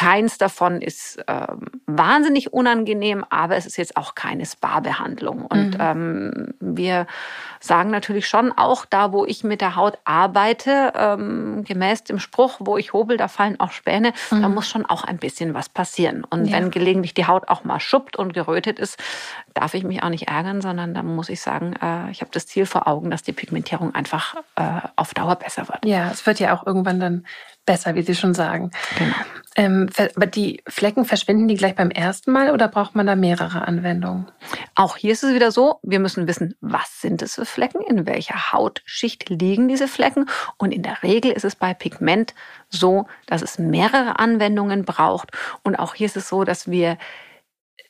Keins 0.00 0.38
davon 0.38 0.80
ist 0.80 1.22
ähm, 1.28 1.66
wahnsinnig 1.84 2.54
unangenehm, 2.54 3.22
aber 3.28 3.56
es 3.56 3.66
ist 3.66 3.76
jetzt 3.76 3.98
auch 3.98 4.14
keine 4.14 4.46
Spa-Behandlung. 4.46 5.44
Und 5.44 5.74
mhm. 5.74 5.78
ähm, 5.78 6.54
wir 6.58 7.06
sagen 7.60 7.90
natürlich 7.90 8.26
schon, 8.26 8.50
auch 8.50 8.86
da, 8.86 9.12
wo 9.12 9.26
ich 9.26 9.44
mit 9.44 9.60
der 9.60 9.76
Haut 9.76 9.98
arbeite, 10.04 10.94
ähm, 10.96 11.64
gemäß 11.64 12.04
dem 12.04 12.18
Spruch, 12.18 12.56
wo 12.60 12.78
ich 12.78 12.94
hobel, 12.94 13.18
da 13.18 13.28
fallen 13.28 13.60
auch 13.60 13.72
Späne, 13.72 14.14
mhm. 14.30 14.40
da 14.40 14.48
muss 14.48 14.70
schon 14.70 14.86
auch 14.86 15.04
ein 15.04 15.18
bisschen 15.18 15.52
was 15.52 15.68
passieren. 15.68 16.24
Und 16.24 16.46
ja. 16.46 16.56
wenn 16.56 16.70
gelegentlich 16.70 17.12
die 17.12 17.26
Haut 17.26 17.50
auch 17.50 17.64
mal 17.64 17.78
schuppt 17.78 18.16
und 18.16 18.32
gerötet 18.32 18.78
ist, 18.78 18.96
darf 19.52 19.74
ich 19.74 19.84
mich 19.84 20.02
auch 20.02 20.08
nicht 20.08 20.28
ärgern, 20.28 20.62
sondern 20.62 20.94
da 20.94 21.02
muss 21.02 21.28
ich 21.28 21.42
sagen, 21.42 21.74
äh, 21.74 22.10
ich 22.10 22.22
habe 22.22 22.30
das 22.32 22.46
Ziel 22.46 22.64
vor 22.64 22.88
Augen, 22.88 23.10
dass 23.10 23.22
die 23.22 23.32
Pigmentierung 23.32 23.94
einfach 23.94 24.34
äh, 24.56 24.80
auf 24.96 25.12
Dauer 25.12 25.36
besser 25.36 25.68
wird. 25.68 25.84
Ja, 25.84 26.10
es 26.10 26.24
wird 26.24 26.40
ja 26.40 26.56
auch 26.56 26.66
irgendwann 26.66 27.00
dann 27.00 27.26
besser, 27.70 27.94
wie 27.94 28.02
Sie 28.02 28.16
schon 28.16 28.34
sagen. 28.34 28.72
Genau. 28.98 29.14
Ähm, 29.54 29.88
aber 30.16 30.26
die 30.26 30.60
Flecken 30.66 31.04
verschwinden 31.04 31.46
die 31.46 31.54
gleich 31.54 31.76
beim 31.76 31.90
ersten 31.90 32.32
Mal 32.32 32.50
oder 32.50 32.66
braucht 32.66 32.96
man 32.96 33.06
da 33.06 33.14
mehrere 33.14 33.62
Anwendungen? 33.62 34.26
Auch 34.74 34.96
hier 34.96 35.12
ist 35.12 35.22
es 35.22 35.34
wieder 35.34 35.52
so, 35.52 35.78
wir 35.84 36.00
müssen 36.00 36.26
wissen, 36.26 36.56
was 36.60 37.00
sind 37.00 37.22
es 37.22 37.36
für 37.36 37.44
Flecken, 37.44 37.80
in 37.82 38.06
welcher 38.06 38.52
Hautschicht 38.52 39.28
liegen 39.28 39.68
diese 39.68 39.86
Flecken. 39.86 40.28
Und 40.56 40.72
in 40.72 40.82
der 40.82 41.00
Regel 41.04 41.30
ist 41.30 41.44
es 41.44 41.54
bei 41.54 41.72
Pigment 41.72 42.34
so, 42.70 43.06
dass 43.26 43.40
es 43.40 43.60
mehrere 43.60 44.18
Anwendungen 44.18 44.84
braucht. 44.84 45.30
Und 45.62 45.76
auch 45.76 45.94
hier 45.94 46.06
ist 46.06 46.16
es 46.16 46.28
so, 46.28 46.42
dass 46.42 46.72
wir 46.72 46.98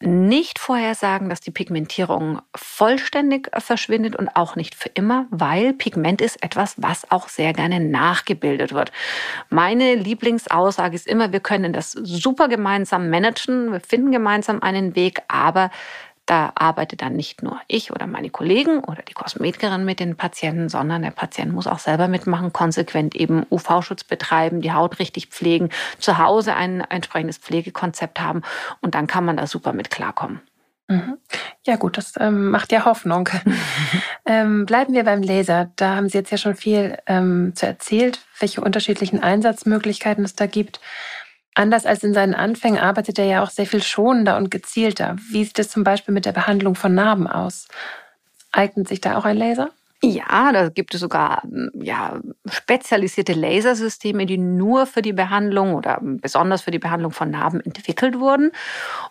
nicht 0.01 0.59
vorhersagen, 0.59 1.29
dass 1.29 1.41
die 1.41 1.51
Pigmentierung 1.51 2.41
vollständig 2.55 3.49
äh, 3.53 3.61
verschwindet 3.61 4.17
und 4.17 4.29
auch 4.37 4.57
nicht 4.57 4.75
für 4.75 4.89
immer, 4.91 5.27
weil 5.31 5.73
Pigment 5.73 6.21
ist 6.21 6.43
etwas, 6.43 6.75
was 6.79 7.11
auch 7.11 7.29
sehr 7.29 7.53
gerne 7.53 7.81
nachgebildet 7.81 8.73
wird. 8.73 8.93
Meine 9.49 9.95
Lieblingsaussage 9.95 10.95
ist 10.95 11.07
immer, 11.07 11.33
wir 11.33 11.41
können 11.41 11.73
das 11.73 11.93
super 11.93 12.49
gemeinsam 12.49 13.11
managen, 13.11 13.73
wir 13.73 13.81
finden 13.81 14.13
gemeinsam 14.13 14.63
einen 14.63 14.97
Weg, 14.97 15.23
aber 15.29 15.71
da 16.31 16.53
arbeitet 16.55 17.03
dann 17.03 17.17
nicht 17.17 17.43
nur 17.43 17.61
ich 17.67 17.91
oder 17.91 18.07
meine 18.07 18.31
Kollegen 18.31 18.85
oder 18.85 19.03
die 19.03 19.15
Kosmetikerin 19.15 19.85
mit 19.85 19.99
den 19.99 20.15
Patienten, 20.15 20.69
sondern 20.69 21.03
der 21.03 21.11
Patient 21.11 21.53
muss 21.53 21.67
auch 21.67 21.81
selber 21.81 22.07
mitmachen, 22.07 22.53
konsequent 22.53 23.17
eben 23.17 23.45
UV-Schutz 23.51 24.05
betreiben, 24.05 24.61
die 24.61 24.73
Haut 24.73 25.01
richtig 25.01 25.27
pflegen, 25.27 25.71
zu 25.99 26.19
Hause 26.19 26.55
ein 26.55 26.83
entsprechendes 26.83 27.39
Pflegekonzept 27.39 28.21
haben 28.21 28.43
und 28.81 28.95
dann 28.95 29.09
kann 29.09 29.25
man 29.25 29.39
da 29.39 29.49
super 29.49 29.73
mit 29.73 29.91
klarkommen. 29.91 30.41
Mhm. 30.87 31.19
Ja 31.67 31.75
gut, 31.75 31.99
das 31.99 32.15
ähm, 32.21 32.51
macht 32.51 32.71
ja 32.71 32.85
Hoffnung. 32.85 33.29
ähm, 34.25 34.67
bleiben 34.67 34.95
wir 34.95 35.03
beim 35.03 35.23
Laser. 35.23 35.73
Da 35.75 35.97
haben 35.97 36.09
Sie 36.09 36.19
jetzt 36.19 36.31
ja 36.31 36.39
schon 36.39 36.55
viel 36.55 36.97
ähm, 37.07 37.53
zu 37.57 37.67
erzählt, 37.67 38.21
welche 38.39 38.61
unterschiedlichen 38.61 39.21
Einsatzmöglichkeiten 39.21 40.25
es 40.25 40.37
da 40.37 40.47
gibt. 40.47 40.81
Anders 41.55 41.85
als 41.85 42.05
in 42.05 42.15
seinen 42.15 42.35
Anfängen 42.35 42.79
arbeitet 42.79 43.19
er 43.19 43.25
ja 43.25 43.43
auch 43.43 43.51
sehr 43.51 43.67
viel 43.67 43.83
schonender 43.83 44.37
und 44.37 44.51
gezielter. 44.51 45.17
Wie 45.31 45.45
sieht 45.45 45.59
es 45.59 45.69
zum 45.69 45.85
Beispiel 45.85 46.15
mit 46.15 46.25
der 46.25 46.33
Behandlung 46.33 46.75
von 46.75 46.95
Narben 46.95 47.27
aus? 47.27 47.67
Eignet 48.53 48.89
sich 48.89 49.01
da 49.01 49.17
auch 49.17 49.25
ein 49.25 49.37
Laser? 49.37 49.71
Ja, 50.03 50.51
da 50.53 50.71
gibt 50.71 50.95
es 50.95 51.01
sogar 51.03 51.43
ja, 51.75 52.21
spezialisierte 52.49 53.35
Lasersysteme, 53.35 54.25
die 54.25 54.39
nur 54.39 54.87
für 54.87 55.03
die 55.03 55.13
Behandlung 55.13 55.75
oder 55.75 55.99
besonders 56.01 56.63
für 56.63 56.71
die 56.71 56.79
Behandlung 56.79 57.13
von 57.13 57.31
Narben 57.31 57.61
entwickelt 57.61 58.19
wurden. 58.19 58.51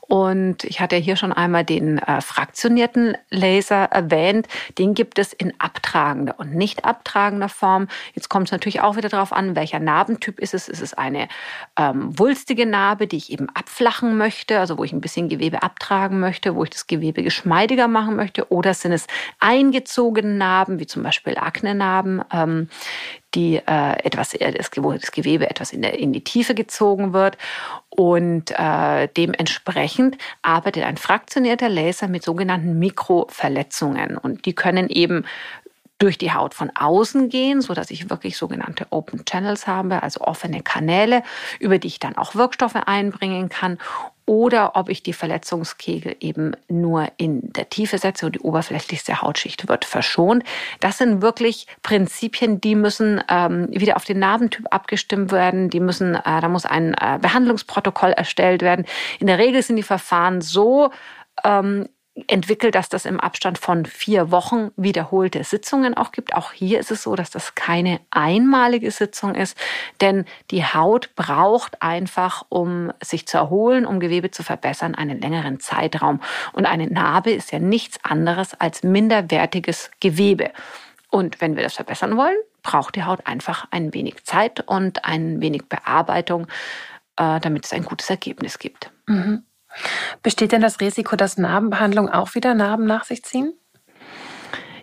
Und 0.01 0.63
ich 0.63 0.81
hatte 0.81 0.95
hier 0.95 1.15
schon 1.15 1.31
einmal 1.31 1.63
den 1.63 1.99
äh, 1.99 2.21
fraktionierten 2.21 3.15
Laser 3.29 3.83
erwähnt. 3.83 4.47
Den 4.79 4.95
gibt 4.95 5.19
es 5.19 5.31
in 5.31 5.53
abtragender 5.59 6.39
und 6.39 6.55
nicht 6.55 6.85
abtragender 6.85 7.49
Form. 7.49 7.87
Jetzt 8.15 8.29
kommt 8.29 8.47
es 8.47 8.51
natürlich 8.51 8.81
auch 8.81 8.95
wieder 8.95 9.09
darauf 9.09 9.31
an, 9.31 9.55
welcher 9.55 9.79
Narbentyp 9.79 10.39
ist 10.39 10.55
es. 10.55 10.67
Ist 10.67 10.81
es 10.81 10.95
eine 10.95 11.27
ähm, 11.77 12.17
wulstige 12.17 12.65
Narbe, 12.65 13.05
die 13.05 13.17
ich 13.17 13.31
eben 13.31 13.47
abflachen 13.53 14.17
möchte, 14.17 14.59
also 14.59 14.79
wo 14.79 14.83
ich 14.83 14.91
ein 14.91 15.01
bisschen 15.01 15.29
Gewebe 15.29 15.61
abtragen 15.61 16.19
möchte, 16.19 16.55
wo 16.55 16.63
ich 16.63 16.71
das 16.71 16.87
Gewebe 16.87 17.21
geschmeidiger 17.21 17.87
machen 17.87 18.15
möchte? 18.15 18.51
Oder 18.51 18.73
sind 18.73 18.93
es 18.93 19.05
eingezogene 19.39 20.33
Narben? 20.33 20.78
Wie 20.79 20.87
zum 20.87 21.03
Beispiel 21.03 21.37
Aknenarben, 21.37 22.23
ähm, 22.31 22.69
die 23.35 23.57
äh, 23.57 24.03
etwas, 24.03 24.31
das 24.31 24.71
Gewebe 25.11 25.49
etwas 25.49 25.71
in, 25.71 25.81
der, 25.81 25.99
in 25.99 26.13
die 26.13 26.23
Tiefe 26.23 26.55
gezogen 26.55 27.13
wird. 27.13 27.37
Und 27.89 28.51
äh, 28.57 29.07
dementsprechend 29.15 30.17
arbeitet 30.41 30.83
ein 30.83 30.97
fraktionierter 30.97 31.69
Laser 31.69 32.07
mit 32.07 32.23
sogenannten 32.23 32.79
Mikroverletzungen. 32.79 34.17
Und 34.17 34.45
die 34.45 34.53
können 34.53 34.89
eben 34.89 35.25
durch 35.99 36.17
die 36.17 36.31
Haut 36.31 36.53
von 36.53 36.71
außen 36.73 37.29
gehen, 37.29 37.61
so 37.61 37.73
dass 37.73 37.91
ich 37.91 38.09
wirklich 38.09 38.37
sogenannte 38.37 38.87
Open 38.89 39.25
Channels 39.25 39.67
habe, 39.67 40.01
also 40.01 40.21
offene 40.21 40.63
Kanäle, 40.63 41.23
über 41.59 41.77
die 41.77 41.87
ich 41.87 41.99
dann 41.99 42.17
auch 42.17 42.35
Wirkstoffe 42.35 42.75
einbringen 42.75 43.49
kann 43.49 43.77
oder 44.29 44.75
ob 44.75 44.89
ich 44.89 45.01
die 45.01 45.13
Verletzungskegel 45.13 46.15
eben 46.19 46.51
nur 46.67 47.07
in 47.17 47.51
der 47.51 47.67
Tiefe 47.67 47.97
setze 47.97 48.27
und 48.27 48.35
die 48.35 48.41
oberflächlichste 48.41 49.23
Hautschicht 49.23 49.67
wird 49.67 49.85
verschont. 49.85 50.43
Das 50.81 50.99
sind 50.99 51.23
wirklich 51.23 51.65
Prinzipien, 51.81 52.61
die 52.61 52.75
müssen 52.75 53.23
ähm, 53.27 53.69
wieder 53.71 53.95
auf 53.95 54.05
den 54.05 54.19
Narbentyp 54.19 54.67
abgestimmt 54.69 55.31
werden. 55.31 55.71
Die 55.71 55.79
müssen, 55.79 56.13
äh, 56.13 56.21
da 56.41 56.47
muss 56.47 56.67
ein 56.67 56.93
äh, 56.93 57.17
Behandlungsprotokoll 57.19 58.11
erstellt 58.11 58.61
werden. 58.61 58.85
In 59.19 59.25
der 59.25 59.39
Regel 59.39 59.63
sind 59.63 59.77
die 59.77 59.83
Verfahren 59.83 60.41
so 60.41 60.91
ähm, 61.43 61.89
entwickelt, 62.27 62.75
dass 62.75 62.89
das 62.89 63.05
im 63.05 63.19
Abstand 63.19 63.57
von 63.57 63.85
vier 63.85 64.31
Wochen 64.31 64.71
wiederholte 64.75 65.43
Sitzungen 65.43 65.95
auch 65.95 66.11
gibt. 66.11 66.35
Auch 66.35 66.51
hier 66.51 66.79
ist 66.79 66.91
es 66.91 67.03
so, 67.03 67.15
dass 67.15 67.29
das 67.29 67.55
keine 67.55 67.99
einmalige 68.11 68.91
Sitzung 68.91 69.35
ist, 69.35 69.57
denn 70.01 70.25
die 70.51 70.63
Haut 70.63 71.15
braucht 71.15 71.81
einfach, 71.81 72.45
um 72.49 72.91
sich 73.03 73.27
zu 73.27 73.37
erholen, 73.37 73.85
um 73.85 73.99
Gewebe 73.99 74.31
zu 74.31 74.43
verbessern, 74.43 74.95
einen 74.95 75.21
längeren 75.21 75.59
Zeitraum. 75.59 76.21
Und 76.53 76.65
eine 76.65 76.87
Narbe 76.87 77.31
ist 77.31 77.51
ja 77.51 77.59
nichts 77.59 77.99
anderes 78.03 78.53
als 78.59 78.83
minderwertiges 78.83 79.91
Gewebe. 79.99 80.51
Und 81.09 81.41
wenn 81.41 81.55
wir 81.55 81.63
das 81.63 81.73
verbessern 81.73 82.17
wollen, 82.17 82.37
braucht 82.63 82.95
die 82.95 83.03
Haut 83.03 83.25
einfach 83.25 83.67
ein 83.71 83.93
wenig 83.93 84.23
Zeit 84.25 84.61
und 84.67 85.05
ein 85.05 85.41
wenig 85.41 85.67
Bearbeitung, 85.67 86.47
äh, 87.17 87.39
damit 87.39 87.65
es 87.65 87.73
ein 87.73 87.83
gutes 87.83 88.09
Ergebnis 88.09 88.59
gibt. 88.59 88.91
Mhm. 89.07 89.43
Besteht 90.23 90.51
denn 90.51 90.61
das 90.61 90.79
Risiko, 90.79 91.15
dass 91.15 91.37
Narbenbehandlungen 91.37 92.11
auch 92.11 92.35
wieder 92.35 92.53
Narben 92.53 92.85
nach 92.85 93.03
sich 93.05 93.23
ziehen? 93.23 93.53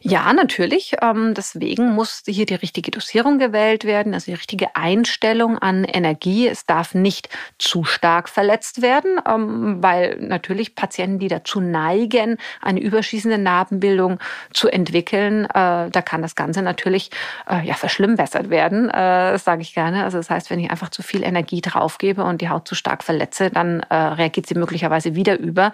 Ja, 0.08 0.32
natürlich. 0.32 0.94
Ähm, 1.02 1.34
deswegen 1.34 1.92
muss 1.92 2.22
hier 2.24 2.46
die 2.46 2.54
richtige 2.54 2.92
Dosierung 2.92 3.40
gewählt 3.40 3.82
werden, 3.82 4.14
also 4.14 4.26
die 4.26 4.36
richtige 4.36 4.76
Einstellung 4.76 5.58
an 5.58 5.82
Energie. 5.82 6.46
Es 6.46 6.64
darf 6.64 6.94
nicht 6.94 7.28
zu 7.58 7.82
stark 7.82 8.28
verletzt 8.28 8.82
werden, 8.82 9.20
ähm, 9.28 9.82
weil 9.82 10.16
natürlich 10.20 10.76
Patienten, 10.76 11.18
die 11.18 11.26
dazu 11.26 11.60
neigen, 11.60 12.38
eine 12.62 12.78
überschießende 12.78 13.36
Narbenbildung 13.36 14.20
zu 14.52 14.68
entwickeln, 14.68 15.46
äh, 15.46 15.90
da 15.90 16.02
kann 16.04 16.22
das 16.22 16.36
Ganze 16.36 16.62
natürlich 16.62 17.10
äh, 17.50 17.66
ja 17.66 17.74
verschlimmbessert 17.74 18.48
werden, 18.48 18.88
äh, 18.90 19.32
das 19.32 19.42
sage 19.42 19.62
ich 19.62 19.74
gerne. 19.74 20.04
Also 20.04 20.18
das 20.18 20.30
heißt, 20.30 20.50
wenn 20.50 20.60
ich 20.60 20.70
einfach 20.70 20.90
zu 20.90 21.02
viel 21.02 21.24
Energie 21.24 21.62
draufgebe 21.62 22.22
und 22.22 22.42
die 22.42 22.48
Haut 22.48 22.68
zu 22.68 22.76
stark 22.76 23.02
verletze, 23.02 23.50
dann 23.50 23.80
reagiert 23.80 24.46
sie 24.46 24.54
möglicherweise 24.54 25.16
wieder 25.16 25.36
über. 25.38 25.72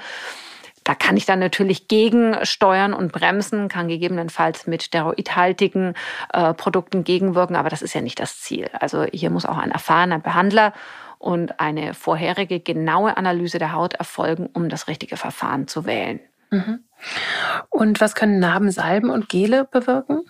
Da 0.85 0.95
kann 0.95 1.17
ich 1.17 1.27
dann 1.27 1.39
natürlich 1.39 1.89
gegensteuern 1.89 2.93
und 2.93 3.13
bremsen, 3.13 3.69
kann 3.69 3.89
gegebenenfalls 3.89 4.67
mit 4.67 4.83
steroidhaltigen 4.83 5.95
äh, 6.33 6.55
Produkten 6.55 7.05
gegenwirken, 7.05 7.57
aber 7.57 7.69
das 7.69 7.83
ist 7.83 7.95
ja 7.95 8.01
nicht 8.01 8.19
das 8.19 8.41
Ziel. 8.41 8.69
Also 8.79 9.05
hier 9.05 9.31
muss 9.31 9.47
auch 9.47 9.59
ein 9.59 9.71
erfahrener 9.71 10.19
Behandler 10.19 10.73
und 11.19 11.61
eine 11.61 11.95
vorherige 11.95 12.59
genaue 12.59 13.17
Analyse 13.17 13.59
der 13.59 13.73
Haut 13.73 13.95
erfolgen, 13.95 14.49
um 14.53 14.69
das 14.69 14.89
richtige 14.89 15.17
Verfahren 15.17 15.69
zu 15.69 15.87
wählen. 15.87 16.19
Mhm. 16.51 16.81
Und 17.71 18.01
was 18.01 18.15
können 18.15 18.41
Narbensalben 18.41 19.11
und 19.11 19.29
Gele 19.29 19.65
bewirken? 19.65 20.23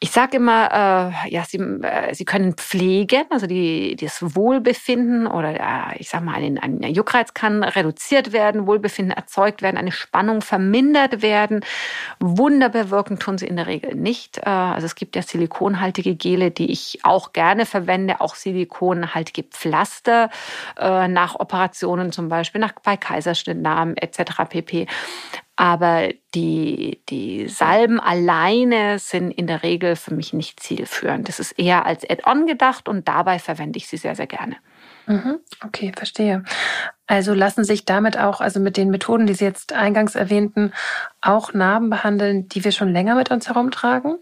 Ich 0.00 0.12
sage 0.12 0.36
immer, 0.36 1.12
äh, 1.26 1.28
ja, 1.30 1.42
sie, 1.42 1.58
äh, 1.58 2.14
sie 2.14 2.24
können 2.24 2.54
pflegen, 2.54 3.24
also 3.30 3.48
die, 3.48 3.96
das 3.96 4.36
Wohlbefinden 4.36 5.26
oder 5.26 5.58
äh, 5.58 5.98
ich 5.98 6.08
sage 6.08 6.24
mal, 6.24 6.36
ein, 6.36 6.56
ein 6.56 6.82
Juckreiz 6.82 7.34
kann 7.34 7.64
reduziert 7.64 8.32
werden, 8.32 8.68
Wohlbefinden 8.68 9.10
erzeugt 9.10 9.60
werden, 9.60 9.76
eine 9.76 9.90
Spannung 9.90 10.40
vermindert 10.40 11.20
werden. 11.20 11.64
Wunder 12.20 12.68
bewirken 12.68 13.18
tun 13.18 13.38
sie 13.38 13.48
in 13.48 13.56
der 13.56 13.66
Regel 13.66 13.96
nicht. 13.96 14.38
Äh, 14.38 14.50
also 14.50 14.86
es 14.86 14.94
gibt 14.94 15.16
ja 15.16 15.22
silikonhaltige 15.22 16.14
Gele, 16.14 16.52
die 16.52 16.70
ich 16.70 17.00
auch 17.02 17.32
gerne 17.32 17.66
verwende, 17.66 18.20
auch 18.20 18.36
silikonhaltige 18.36 19.42
Pflaster 19.42 20.30
äh, 20.78 21.08
nach 21.08 21.34
Operationen 21.34 22.12
zum 22.12 22.28
Beispiel, 22.28 22.60
nach, 22.60 22.74
bei 22.84 22.96
Kaiserschnittnamen 22.96 23.96
etc. 23.96 24.44
pp. 24.48 24.86
Aber 25.60 26.10
die, 26.36 27.02
die 27.08 27.48
Salben 27.48 27.98
alleine 27.98 29.00
sind 29.00 29.32
in 29.32 29.48
der 29.48 29.64
Regel 29.64 29.96
für 29.96 30.14
mich 30.14 30.32
nicht 30.32 30.60
zielführend. 30.60 31.28
Das 31.28 31.40
ist 31.40 31.50
eher 31.58 31.84
als 31.84 32.08
Add-on 32.08 32.46
gedacht 32.46 32.88
und 32.88 33.08
dabei 33.08 33.40
verwende 33.40 33.76
ich 33.76 33.88
sie 33.88 33.96
sehr, 33.96 34.14
sehr 34.14 34.28
gerne. 34.28 34.54
Mhm. 35.06 35.40
Okay, 35.66 35.92
verstehe. 35.96 36.44
Also 37.08 37.34
lassen 37.34 37.64
sich 37.64 37.84
damit 37.84 38.16
auch, 38.16 38.40
also 38.40 38.60
mit 38.60 38.76
den 38.76 38.90
Methoden, 38.90 39.26
die 39.26 39.34
Sie 39.34 39.46
jetzt 39.46 39.72
eingangs 39.72 40.14
erwähnten, 40.14 40.72
auch 41.20 41.52
Narben 41.52 41.90
behandeln, 41.90 42.48
die 42.48 42.62
wir 42.62 42.70
schon 42.70 42.92
länger 42.92 43.16
mit 43.16 43.32
uns 43.32 43.48
herumtragen? 43.48 44.16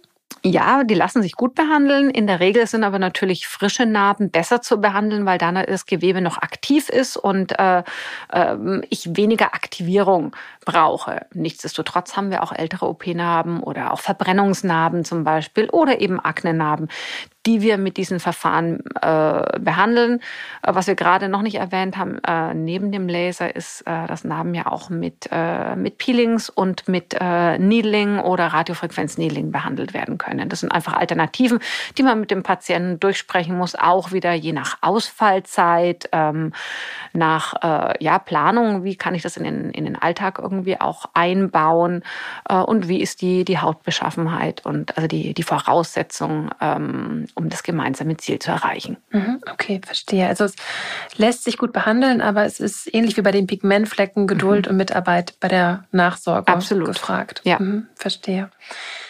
Ja, 0.49 0.85
die 0.85 0.95
lassen 0.95 1.23
sich 1.23 1.33
gut 1.33 1.57
behandeln. 1.57 2.09
In 2.09 2.29
der 2.29 2.39
Regel 2.39 2.69
sind 2.69 2.85
aber 2.85 3.01
natürlich 3.01 3.49
frische 3.49 3.85
Narben 3.85 4.31
besser 4.31 4.63
zu 4.63 4.81
behandeln, 4.81 5.27
weil 5.27 5.39
dann 5.39 5.57
das 5.57 5.87
Gewebe 5.87 6.21
noch 6.21 6.39
aktiv 6.39 6.89
ist 6.89 7.17
und 7.17 7.59
äh, 7.59 7.83
äh, 8.31 8.57
ich 8.89 9.17
weniger 9.17 9.55
Aktivierung 9.55 10.37
brauche. 10.65 11.27
Nichtsdestotrotz 11.35 12.17
haben 12.17 12.31
wir 12.31 12.45
auch 12.45 12.53
ältere 12.53 12.87
OP-Narben 12.87 13.61
oder 13.61 13.93
auch 13.93 13.99
Verbrennungsnarben 13.99 15.05
zum 15.05 15.25
Beispiel 15.25 15.69
oder 15.71 16.01
eben 16.01 16.21
Aknenarben, 16.21 16.89
die 17.47 17.63
wir 17.63 17.79
mit 17.79 17.97
diesen 17.97 18.21
Verfahren 18.21 18.81
äh, 19.01 19.59
behandeln. 19.61 20.21
Äh, 20.63 20.75
was 20.75 20.87
wir 20.87 20.95
gerade 20.95 21.29
noch 21.29 21.43
nicht 21.43 21.57
erwähnt 21.57 21.97
haben, 21.97 22.19
äh, 22.27 22.55
neben 22.55 22.93
dem 22.93 23.09
Laser 23.09 23.55
ist 23.55 23.83
äh, 23.83 24.07
das 24.07 24.25
Narben 24.25 24.55
ja 24.55 24.67
auch 24.67 24.91
mit, 24.91 25.29
äh, 25.31 25.77
mit 25.77 25.99
Peelings 25.99 26.51
und 26.51 26.89
mit 26.89 27.17
äh, 27.19 27.59
Needling 27.59 28.19
oder 28.19 28.49
Radiofrequenz-Needling 28.49 29.53
behandelt 29.53 29.95
werden 29.95 30.19
können. 30.19 30.49
Das 30.49 30.61
sind 30.61 30.73
einfach 30.73 30.95
Alternativen, 30.95 31.61
die 31.97 32.03
man 32.03 32.21
mit 32.21 32.31
dem 32.31 32.43
Patienten 32.43 33.01
durchsprechen 33.01 33.57
muss, 33.57 33.75
auch 33.75 34.13
wieder 34.13 34.33
je 34.33 34.53
nach 34.53 34.79
Ausfallzeit, 34.81 36.09
ähm, 36.13 36.53
nach 37.13 37.55
äh, 37.63 38.05
ja, 38.05 38.19
Planung, 38.19 38.85
wie 38.85 38.97
kann 38.97 39.15
ich 39.15 39.23
das 39.23 39.37
in 39.37 39.45
den, 39.45 39.71
in 39.71 39.85
den 39.85 39.97
Alltag 39.97 40.39
irgendwie 40.41 40.81
auch 40.81 41.07
einbauen 41.15 42.03
äh, 42.49 42.57
und 42.57 42.89
wie 42.89 43.01
ist 43.01 43.23
die, 43.23 43.45
die 43.45 43.59
Hautbeschaffenheit 43.59 44.65
und 44.67 44.97
also 44.97 45.09
die, 45.09 45.33
die 45.33 45.43
Voraussetzung, 45.43 46.51
ähm, 46.61 47.27
um 47.37 47.51
das 47.51 47.63
gemeinsame 47.63 48.17
Ziel 48.17 48.39
zu 48.39 48.51
erreichen. 48.51 48.97
Mhm, 49.11 49.41
okay, 49.53 49.81
verstehe. 49.85 50.27
Also 50.27 50.45
es 50.45 50.55
lässt 51.17 51.45
sich 51.45 51.59
gut 51.59 51.73
behandeln, 51.73 52.21
aber 52.23 52.45
es 52.45 52.61
ist 52.61 52.93
ähnlich 52.93 53.17
wie 53.17 53.23
bei 53.23 53.31
den 53.31 53.47
Pigmentflecken 53.47 54.27
Geduld 54.27 54.67
mhm. 54.67 54.71
und 54.71 54.77
Mitarbeit 54.79 55.35
bei 55.39 55.49
der 55.49 55.85
Nachsorge 55.93 56.49
Absolut. 56.49 56.89
gefragt. 56.89 57.43
Ja. 57.45 57.59
Mhm, 57.61 57.87
verstehe. 57.95 58.51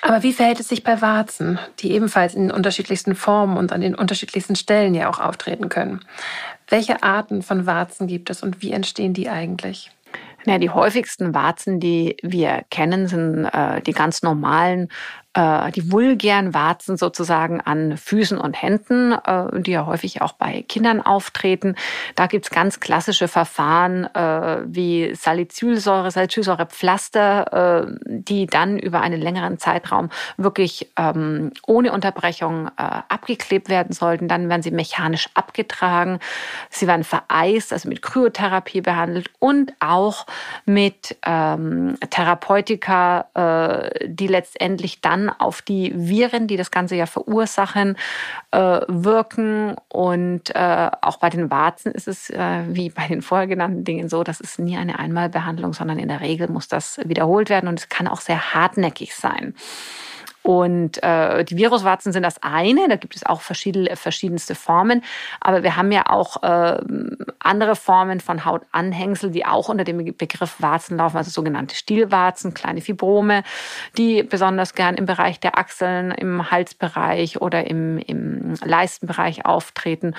Aber 0.02 0.22
wie 0.24 0.32
verhält 0.32 0.60
es 0.60 0.68
sich 0.68 0.82
bei 0.82 1.00
Warzen, 1.00 1.58
die 1.78 1.92
ebenfalls 1.92 2.34
in 2.34 2.50
unterschiedlichsten 2.50 3.14
Formen 3.14 3.56
und 3.56 3.72
an 3.72 3.80
den 3.80 3.94
unterschiedlichsten 3.94 4.56
Stellen 4.56 4.94
ja 4.94 5.08
auch 5.08 5.20
auftreten 5.20 5.68
können? 5.68 6.04
Welche 6.68 7.04
Arten 7.04 7.42
von 7.42 7.64
Warzen 7.64 8.08
gibt 8.08 8.28
es 8.28 8.42
und 8.42 8.60
wie 8.60 8.72
entstehen 8.72 9.14
die 9.14 9.28
eigentlich? 9.28 9.92
Ja, 10.46 10.58
die 10.58 10.70
häufigsten 10.70 11.34
Warzen, 11.34 11.80
die 11.80 12.16
wir 12.22 12.64
kennen, 12.70 13.08
sind 13.08 13.46
äh, 13.46 13.80
die 13.82 13.92
ganz 13.92 14.22
normalen 14.22 14.88
äh, 15.36 15.70
die 15.72 15.92
vulgären 15.92 16.54
Warzen 16.54 16.96
sozusagen 16.96 17.60
an 17.60 17.96
Füßen 17.96 18.38
und 18.38 18.60
Händen, 18.60 19.12
äh, 19.12 19.60
die 19.60 19.72
ja 19.72 19.86
häufig 19.86 20.22
auch 20.22 20.32
bei 20.32 20.64
Kindern 20.66 21.02
auftreten. 21.02 21.76
Da 22.14 22.26
gibt's 22.26 22.50
ganz 22.50 22.80
klassische 22.80 23.28
Verfahren 23.28 24.06
äh, 24.14 24.62
wie 24.64 25.14
Salicylsäure, 25.14 26.10
Salicylsäurepflaster, 26.10 27.86
äh, 27.86 27.98
die 28.06 28.46
dann 28.46 28.78
über 28.78 29.00
einen 29.00 29.20
längeren 29.20 29.58
Zeitraum 29.58 30.08
wirklich 30.38 30.90
ähm, 30.96 31.52
ohne 31.66 31.92
Unterbrechung 31.92 32.68
äh, 32.68 33.02
abgeklebt 33.08 33.68
werden 33.68 33.92
sollten. 33.92 34.28
Dann 34.28 34.48
werden 34.48 34.62
sie 34.62 34.70
mechanisch 34.70 35.28
abgetragen. 35.34 36.18
Sie 36.70 36.86
werden 36.86 37.04
vereist, 37.04 37.74
also 37.74 37.88
mit 37.90 38.00
Kryotherapie 38.00 38.80
behandelt 38.80 39.30
und 39.38 39.74
auch 39.80 40.26
mit 40.64 41.16
ähm, 41.26 41.98
Therapeutika, 42.08 43.26
äh, 43.34 44.08
die 44.08 44.28
letztendlich 44.28 45.02
dann 45.02 45.25
auf 45.30 45.62
die 45.62 45.92
Viren, 45.94 46.46
die 46.46 46.56
das 46.56 46.70
Ganze 46.70 46.96
ja 46.96 47.06
verursachen, 47.06 47.96
äh, 48.50 48.80
wirken. 48.88 49.76
Und 49.88 50.54
äh, 50.54 50.90
auch 51.02 51.18
bei 51.18 51.30
den 51.30 51.50
Warzen 51.50 51.92
ist 51.92 52.08
es 52.08 52.30
äh, 52.30 52.62
wie 52.68 52.90
bei 52.90 53.06
den 53.06 53.22
vorher 53.22 53.46
genannten 53.46 53.84
Dingen 53.84 54.08
so, 54.08 54.24
dass 54.24 54.40
es 54.40 54.58
nie 54.58 54.76
eine 54.76 54.98
Einmalbehandlung, 54.98 55.72
sondern 55.72 55.98
in 55.98 56.08
der 56.08 56.20
Regel 56.20 56.48
muss 56.48 56.68
das 56.68 57.00
wiederholt 57.04 57.50
werden 57.50 57.68
und 57.68 57.78
es 57.78 57.88
kann 57.88 58.08
auch 58.08 58.20
sehr 58.20 58.54
hartnäckig 58.54 59.14
sein. 59.14 59.54
Und 60.46 61.02
äh, 61.02 61.44
die 61.44 61.56
Viruswarzen 61.56 62.12
sind 62.12 62.22
das 62.22 62.40
eine, 62.40 62.86
da 62.88 62.94
gibt 62.94 63.16
es 63.16 63.26
auch 63.26 63.40
verschiedene, 63.40 63.96
verschiedenste 63.96 64.54
Formen. 64.54 65.02
Aber 65.40 65.64
wir 65.64 65.74
haben 65.74 65.90
ja 65.90 66.06
auch 66.08 66.40
äh, 66.44 66.78
andere 67.40 67.74
Formen 67.74 68.20
von 68.20 68.44
Hautanhängsel, 68.44 69.32
die 69.32 69.44
auch 69.44 69.68
unter 69.68 69.82
dem 69.82 70.16
Begriff 70.16 70.62
Warzen 70.62 70.98
laufen, 70.98 71.16
also 71.16 71.32
sogenannte 71.32 71.74
Stielwarzen, 71.74 72.54
kleine 72.54 72.80
Fibrome, 72.80 73.42
die 73.98 74.22
besonders 74.22 74.76
gern 74.76 74.94
im 74.94 75.04
Bereich 75.04 75.40
der 75.40 75.58
Achseln, 75.58 76.12
im 76.12 76.48
Halsbereich 76.48 77.40
oder 77.40 77.66
im, 77.66 77.98
im 77.98 78.54
Leistenbereich 78.64 79.46
auftreten 79.46 80.14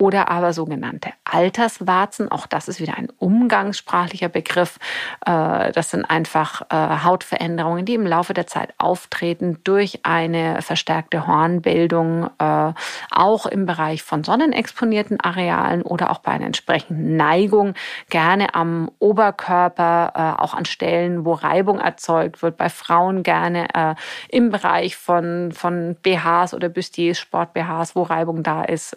oder 0.00 0.30
aber 0.30 0.54
sogenannte 0.54 1.10
Alterswarzen. 1.24 2.32
Auch 2.32 2.46
das 2.46 2.68
ist 2.68 2.80
wieder 2.80 2.96
ein 2.96 3.08
umgangssprachlicher 3.18 4.30
Begriff. 4.30 4.78
Äh, 5.26 5.72
das 5.72 5.90
sind 5.90 6.06
einfach 6.06 6.62
äh, 6.70 7.04
Hautveränderungen, 7.04 7.84
die 7.84 7.94
im 7.94 8.06
Laufe 8.06 8.32
der 8.32 8.46
Zeit 8.46 8.72
auftreten 8.78 9.58
durch 9.62 10.00
eine 10.04 10.62
verstärkte 10.62 11.26
Hornbildung, 11.26 12.30
äh, 12.38 12.72
auch 13.10 13.44
im 13.44 13.66
Bereich 13.66 14.02
von 14.02 14.24
sonnenexponierten 14.24 15.20
Arealen 15.20 15.82
oder 15.82 16.10
auch 16.10 16.20
bei 16.20 16.32
einer 16.32 16.46
entsprechenden 16.46 17.16
Neigung, 17.16 17.74
gerne 18.08 18.54
am 18.54 18.90
Oberkörper, 19.00 20.38
auch 20.40 20.54
an 20.54 20.64
Stellen, 20.64 21.26
wo 21.26 21.34
Reibung 21.34 21.78
erzeugt 21.78 22.42
wird. 22.42 22.56
Bei 22.56 22.70
Frauen 22.70 23.22
gerne 23.22 23.96
im 24.28 24.50
Bereich 24.50 24.96
von, 24.96 25.52
von 25.52 25.96
BHs 26.02 26.54
oder 26.54 26.68
Bustiers, 26.68 27.18
Sport-BHs, 27.18 27.94
wo 27.94 28.02
Reibung 28.02 28.42
da 28.42 28.62
ist. 28.62 28.96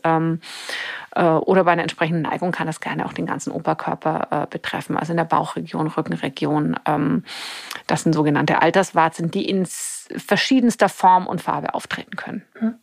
Äh, 1.15 1.23
oder 1.23 1.63
bei 1.63 1.71
einer 1.71 1.84
entsprechenden 1.84 2.23
Neigung 2.23 2.51
kann 2.51 2.67
das 2.67 2.82
gerne 2.82 3.06
auch 3.06 3.13
den 3.13 3.25
ganzen 3.25 3.51
Oberkörper 3.51 4.27
äh, 4.32 4.47
betreffen, 4.49 4.97
also 4.97 5.13
in 5.13 5.17
der 5.17 5.25
Bauchregion, 5.25 5.88
Rückenregion. 5.88 6.75
Ähm, 6.86 7.23
das 7.88 8.03
sind 8.03 8.13
sogenannte 8.13 8.62
Alterswarzen, 8.62 9.32
die 9.32 9.47
in 9.47 9.65
verschiedenster 9.65 10.89
Form 10.89 11.27
und 11.27 11.41
Farbe 11.41 11.73
auftreten 11.73 12.15
können. 12.15 12.43
Mhm. 12.60 12.75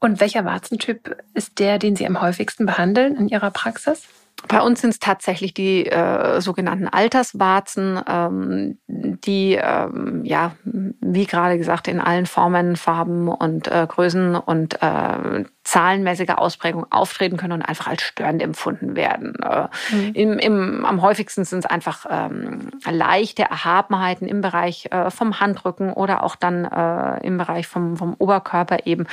Und 0.00 0.20
welcher 0.20 0.44
Warzentyp 0.44 1.16
ist 1.34 1.58
der, 1.58 1.78
den 1.78 1.96
Sie 1.96 2.06
am 2.06 2.20
häufigsten 2.20 2.66
behandeln 2.66 3.16
in 3.16 3.28
Ihrer 3.28 3.50
Praxis? 3.50 4.08
Bei 4.48 4.60
uns 4.60 4.80
sind 4.80 4.90
es 4.90 4.98
tatsächlich 4.98 5.54
die 5.54 5.86
äh, 5.86 6.40
sogenannten 6.40 6.88
Alterswarzen, 6.88 8.00
ähm, 8.06 8.78
die, 8.86 9.54
ähm, 9.54 10.22
ja, 10.24 10.52
wie 10.64 11.26
gerade 11.26 11.56
gesagt, 11.56 11.88
in 11.88 12.00
allen 12.00 12.26
Formen, 12.26 12.76
Farben 12.76 13.28
und 13.28 13.68
äh, 13.68 13.86
Größen 13.88 14.36
und 14.36 14.82
äh, 14.82 15.44
zahlenmäßige 15.64 16.30
Ausprägung 16.36 16.86
auftreten 16.90 17.38
können 17.38 17.54
und 17.54 17.62
einfach 17.62 17.88
als 17.88 18.02
störend 18.02 18.42
empfunden 18.42 18.96
werden. 18.96 19.34
Äh, 19.42 19.68
mhm. 19.90 20.12
Im, 20.14 20.38
im, 20.38 20.84
am 20.84 21.02
häufigsten 21.02 21.44
sind 21.44 21.60
es 21.60 21.66
einfach 21.66 22.04
ähm, 22.08 22.68
leichte 22.88 23.44
Erhabenheiten 23.44 24.28
im 24.28 24.42
Bereich 24.42 24.88
äh, 24.90 25.10
vom 25.10 25.40
Handrücken 25.40 25.92
oder 25.92 26.22
auch 26.22 26.36
dann 26.36 26.66
äh, 26.66 27.26
im 27.26 27.38
Bereich 27.38 27.66
vom, 27.66 27.96
vom 27.96 28.14
Oberkörper 28.18 28.86
eben, 28.86 29.06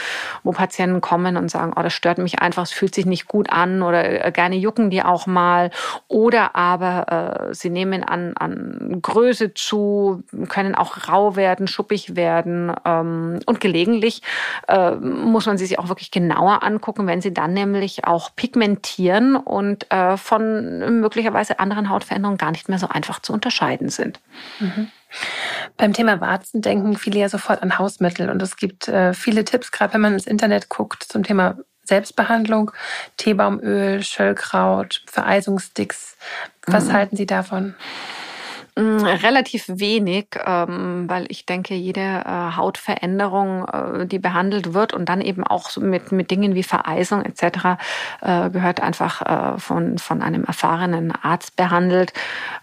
wo 0.43 0.51
Patienten 0.51 0.99
kommen 0.99 1.37
und 1.37 1.49
sagen, 1.49 1.73
oh, 1.75 1.81
das 1.81 1.93
stört 1.93 2.17
mich 2.17 2.39
einfach, 2.39 2.63
es 2.63 2.71
fühlt 2.71 2.93
sich 2.93 3.05
nicht 3.05 3.27
gut 3.27 3.49
an 3.49 3.81
oder 3.81 4.25
äh, 4.25 4.31
gerne 4.31 4.57
jucken 4.57 4.89
die 4.89 5.03
auch 5.03 5.27
mal. 5.27 5.71
Oder 6.09 6.55
aber 6.55 7.49
äh, 7.49 7.53
sie 7.53 7.69
nehmen 7.69 8.03
an, 8.03 8.33
an 8.35 8.99
Größe 9.01 9.53
zu, 9.53 10.23
können 10.49 10.75
auch 10.75 11.07
rau 11.07 11.37
werden, 11.37 11.67
schuppig 11.67 12.17
werden 12.17 12.73
ähm, 12.83 13.39
und 13.45 13.61
gelegentlich 13.61 14.21
äh, 14.67 14.91
muss 14.95 15.45
man 15.45 15.57
sie 15.57 15.65
sich 15.65 15.79
auch 15.79 15.87
wirklich 15.87 16.11
genau 16.11 16.40
genauer 16.41 16.63
angucken, 16.63 17.07
wenn 17.07 17.21
sie 17.21 17.33
dann 17.33 17.53
nämlich 17.53 18.05
auch 18.05 18.35
pigmentieren 18.35 19.35
und 19.35 19.91
äh, 19.91 20.17
von 20.17 20.99
möglicherweise 21.01 21.59
anderen 21.59 21.89
Hautveränderungen 21.89 22.37
gar 22.37 22.51
nicht 22.51 22.67
mehr 22.67 22.79
so 22.79 22.87
einfach 22.87 23.19
zu 23.19 23.31
unterscheiden 23.31 23.89
sind. 23.89 24.19
Mhm. 24.59 24.89
Beim 25.77 25.93
Thema 25.93 26.19
Warzen 26.21 26.61
denken 26.61 26.97
viele 26.97 27.19
ja 27.19 27.29
sofort 27.29 27.61
an 27.61 27.77
Hausmittel 27.77 28.29
und 28.29 28.41
es 28.41 28.55
gibt 28.55 28.87
äh, 28.87 29.13
viele 29.13 29.45
Tipps, 29.45 29.71
gerade 29.71 29.93
wenn 29.93 30.01
man 30.01 30.13
ins 30.13 30.25
Internet 30.25 30.69
guckt 30.69 31.03
zum 31.03 31.23
Thema 31.23 31.57
Selbstbehandlung, 31.83 32.71
Teebaumöl, 33.17 34.01
Schöllkraut, 34.03 35.03
Vereisungssticks. 35.07 36.17
Was 36.65 36.85
mhm. 36.85 36.93
halten 36.93 37.17
Sie 37.17 37.25
davon? 37.25 37.75
Mm, 38.75 39.03
relativ 39.03 39.65
wenig, 39.67 40.27
ähm, 40.45 41.03
weil 41.09 41.25
ich 41.27 41.45
denke, 41.45 41.73
jede 41.73 41.99
äh, 41.99 42.55
Hautveränderung, 42.55 43.65
äh, 43.65 44.05
die 44.05 44.17
behandelt 44.17 44.73
wird 44.73 44.93
und 44.93 45.09
dann 45.09 45.19
eben 45.19 45.43
auch 45.43 45.75
mit, 45.75 46.13
mit 46.13 46.31
Dingen 46.31 46.55
wie 46.55 46.63
Vereisung 46.63 47.21
etc., 47.21 47.77
äh, 48.21 48.49
gehört 48.49 48.81
einfach 48.81 49.59
von, 49.59 49.97
von 49.97 50.21
einem 50.21 50.45
erfahrenen 50.45 51.11
Arzt 51.11 51.55
behandelt, 51.55 52.13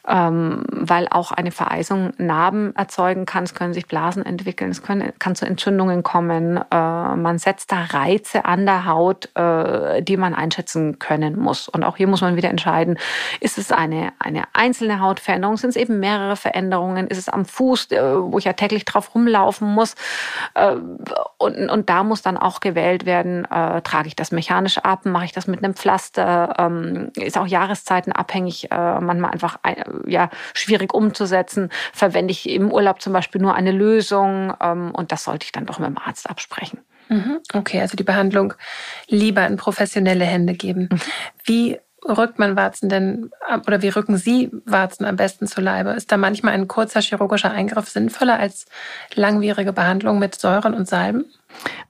ähm, 0.07 0.65
weil 0.71 1.09
auch 1.09 1.31
eine 1.33 1.51
Vereisung 1.51 2.13
Narben 2.17 2.75
erzeugen 2.75 3.27
kann. 3.27 3.45
Es 3.45 3.55
können 3.55 3.75
sich 3.75 3.87
Blasen 3.87 4.25
entwickeln, 4.25 4.71
es 4.71 4.83
können, 4.83 5.13
kann 5.19 5.35
zu 5.35 5.47
Entzündungen 5.47 6.03
kommen. 6.03 6.61
Man 6.71 7.39
setzt 7.39 7.73
da 7.73 7.85
Reize 7.91 8.45
an 8.45 8.67
der 8.67 8.87
Haut, 8.87 9.29
die 9.37 10.17
man 10.17 10.35
einschätzen 10.35 10.99
können 10.99 11.39
muss. 11.39 11.69
Und 11.69 11.85
auch 11.85 11.97
hier 11.97 12.07
muss 12.07 12.21
man 12.21 12.37
wieder 12.37 12.51
entscheiden, 12.51 12.99
ist 13.41 13.59
es 13.59 13.73
eine, 13.73 14.13
eine 14.19 14.45
einzelne 14.53 15.01
Hautveränderung, 15.01 15.57
sind 15.57 15.71
es 15.71 15.77
eben 15.77 15.98
mehrere 16.01 16.37
Veränderungen? 16.37 17.09
Ist 17.09 17.19
es 17.19 17.29
am 17.29 17.45
Fuß, 17.45 17.93
äh, 17.93 18.03
wo 18.17 18.39
ich 18.39 18.45
ja 18.45 18.53
täglich 18.53 18.85
drauf 18.85 19.15
rumlaufen 19.15 19.69
muss? 19.69 19.95
Äh, 20.55 20.77
und, 21.39 21.71
und 21.71 21.91
da 21.91 22.05
muss 22.05 22.23
dann 22.23 22.37
auch 22.37 22.61
gewählt 22.61 23.07
werden, 23.07 23.45
äh, 23.45 23.83
trage 23.83 24.09
ich 24.09 24.17
das 24.17 24.33
mechanisch 24.33 24.79
ab, 24.79 25.05
mache 25.05 25.27
ich 25.27 25.33
das 25.33 25.47
mit 25.47 25.63
einem 25.63 25.75
Pflaster? 25.75 26.55
Ähm, 26.59 27.11
ist 27.17 27.39
auch 27.39 27.47
Jahreszeiten 27.47 28.13
abhängig, 28.13 28.69
manchmal 28.71 29.31
einfach 29.31 29.59
ja, 30.07 30.31
schwierig 30.55 30.95
umzusetzen. 30.95 31.71
Verwende 31.93 32.33
ich 32.33 32.49
im 32.49 32.73
Urlaub 32.73 33.01
zum 33.01 33.13
Beispiel 33.13 33.41
nur 33.41 33.55
eine 33.55 33.73
Lösung? 33.73 34.53
Ähm, 34.61 34.91
und 34.93 35.13
das 35.13 35.25
sollte 35.25 35.45
ich 35.45 35.53
dann 35.53 35.67
doch 35.67 35.79
mit 35.79 35.89
dem 35.89 35.99
Arzt 35.99 36.29
absprechen. 36.29 36.81
Mhm. 37.09 37.41
Okay, 37.55 37.81
also 37.81 37.97
die 37.97 38.05
Behandlung 38.05 38.55
lieber 39.07 39.47
in 39.47 39.57
professionelle 39.57 40.25
Hände 40.25 40.55
geben. 40.55 40.89
Mhm. 40.93 41.01
Wie 41.45 41.81
rückt 42.09 42.39
man 42.39 42.57
Warzen 42.57 42.89
denn 42.89 43.31
oder 43.67 43.83
wie 43.83 43.89
rücken 43.89 44.17
Sie 44.17 44.51
Warzen 44.65 45.05
am 45.05 45.17
besten 45.17 45.47
zu 45.47 45.61
Leibe? 45.61 45.91
Ist 45.91 46.11
da 46.11 46.17
manchmal 46.17 46.55
ein 46.55 46.69
kurzer 46.69 47.01
chirurgischer 47.01 47.51
Eingriff 47.51 47.89
sinnvoller 47.89 48.39
als 48.39 48.67
langwierige 49.15 49.73
Behandlung 49.73 50.19
mit 50.19 50.35
Säuren 50.35 50.75
und 50.75 50.89
Salben? 50.89 51.27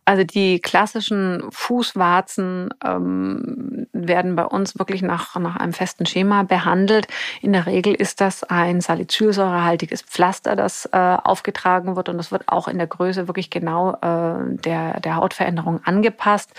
Also 0.08 0.24
die 0.24 0.58
klassischen 0.58 1.42
Fußwarzen 1.50 2.70
ähm, 2.82 3.86
werden 3.92 4.36
bei 4.36 4.46
uns 4.46 4.78
wirklich 4.78 5.02
nach, 5.02 5.36
nach 5.36 5.56
einem 5.56 5.74
festen 5.74 6.06
Schema 6.06 6.44
behandelt. 6.44 7.08
In 7.42 7.52
der 7.52 7.66
Regel 7.66 7.92
ist 7.92 8.22
das 8.22 8.42
ein 8.42 8.80
salicylsäurehaltiges 8.80 10.00
Pflaster, 10.00 10.56
das 10.56 10.86
äh, 10.92 10.96
aufgetragen 10.96 11.94
wird 11.94 12.08
und 12.08 12.16
das 12.16 12.32
wird 12.32 12.44
auch 12.46 12.68
in 12.68 12.78
der 12.78 12.86
Größe 12.86 13.28
wirklich 13.28 13.50
genau 13.50 13.96
äh, 13.96 14.56
der, 14.56 14.98
der 15.00 15.16
Hautveränderung 15.16 15.84
angepasst. 15.84 16.52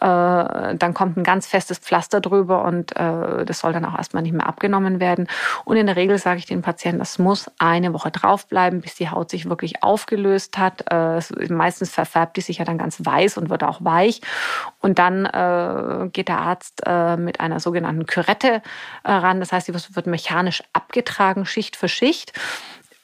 Äh, 0.00 0.06
dann 0.06 0.94
kommt 0.94 1.18
ein 1.18 1.22
ganz 1.22 1.46
festes 1.46 1.76
Pflaster 1.76 2.22
drüber 2.22 2.64
und 2.64 2.96
äh, 2.96 3.44
das 3.44 3.58
soll 3.58 3.74
dann 3.74 3.84
auch 3.84 3.98
erstmal 3.98 4.22
nicht 4.22 4.32
mehr 4.32 4.46
abgenommen 4.46 5.00
werden. 5.00 5.28
Und 5.66 5.76
in 5.76 5.84
der 5.84 5.96
Regel 5.96 6.16
sage 6.16 6.38
ich 6.38 6.46
den 6.46 6.62
Patienten, 6.62 7.00
das 7.00 7.18
muss 7.18 7.50
eine 7.58 7.92
Woche 7.92 8.10
draufbleiben, 8.10 8.80
bis 8.80 8.94
die 8.94 9.10
Haut 9.10 9.28
sich 9.28 9.50
wirklich 9.50 9.82
aufgelöst 9.82 10.56
hat. 10.56 10.90
Äh, 10.90 11.20
meistens 11.50 11.90
verfärbt 11.90 12.38
die 12.38 12.40
sich 12.40 12.56
ja 12.56 12.64
dann 12.64 12.78
ganz 12.78 12.85
weiß 13.04 13.38
und 13.38 13.50
wird 13.50 13.64
auch 13.64 13.84
weich. 13.84 14.20
Und 14.80 14.98
dann 14.98 15.26
äh, 15.26 16.08
geht 16.12 16.28
der 16.28 16.38
Arzt 16.38 16.82
äh, 16.86 17.16
mit 17.16 17.40
einer 17.40 17.60
sogenannten 17.60 18.06
Kürette 18.06 18.62
äh, 19.04 19.12
ran. 19.12 19.40
Das 19.40 19.52
heißt, 19.52 19.68
die 19.68 19.74
wird 19.74 20.06
mechanisch 20.06 20.62
abgetragen, 20.72 21.46
Schicht 21.46 21.76
für 21.76 21.88
Schicht. 21.88 22.32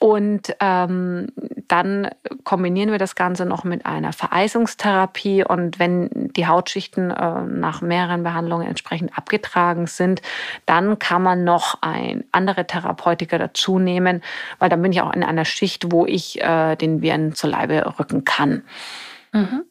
Und 0.02 0.56
ähm, 0.58 1.28
dann 1.68 2.10
kombinieren 2.42 2.90
wir 2.90 2.98
das 2.98 3.14
Ganze 3.14 3.46
noch 3.46 3.62
mit 3.62 3.86
einer 3.86 4.12
Vereisungstherapie. 4.12 5.44
Und 5.44 5.78
wenn 5.78 6.10
die 6.34 6.48
Hautschichten 6.48 7.12
äh, 7.12 7.42
nach 7.42 7.82
mehreren 7.82 8.24
Behandlungen 8.24 8.66
entsprechend 8.66 9.16
abgetragen 9.16 9.86
sind, 9.86 10.20
dann 10.66 10.98
kann 10.98 11.22
man 11.22 11.44
noch 11.44 11.78
ein 11.82 12.24
andere 12.32 12.66
Therapeutika 12.66 13.38
dazu 13.38 13.78
nehmen, 13.78 14.22
weil 14.58 14.68
dann 14.68 14.82
bin 14.82 14.90
ich 14.90 15.02
auch 15.02 15.12
in 15.12 15.22
einer 15.22 15.44
Schicht, 15.44 15.92
wo 15.92 16.04
ich 16.04 16.42
äh, 16.42 16.74
den 16.74 17.00
Viren 17.00 17.36
zur 17.36 17.50
Leibe 17.50 17.94
rücken 17.96 18.24
kann. 18.24 18.64
Mhm. 19.32 19.64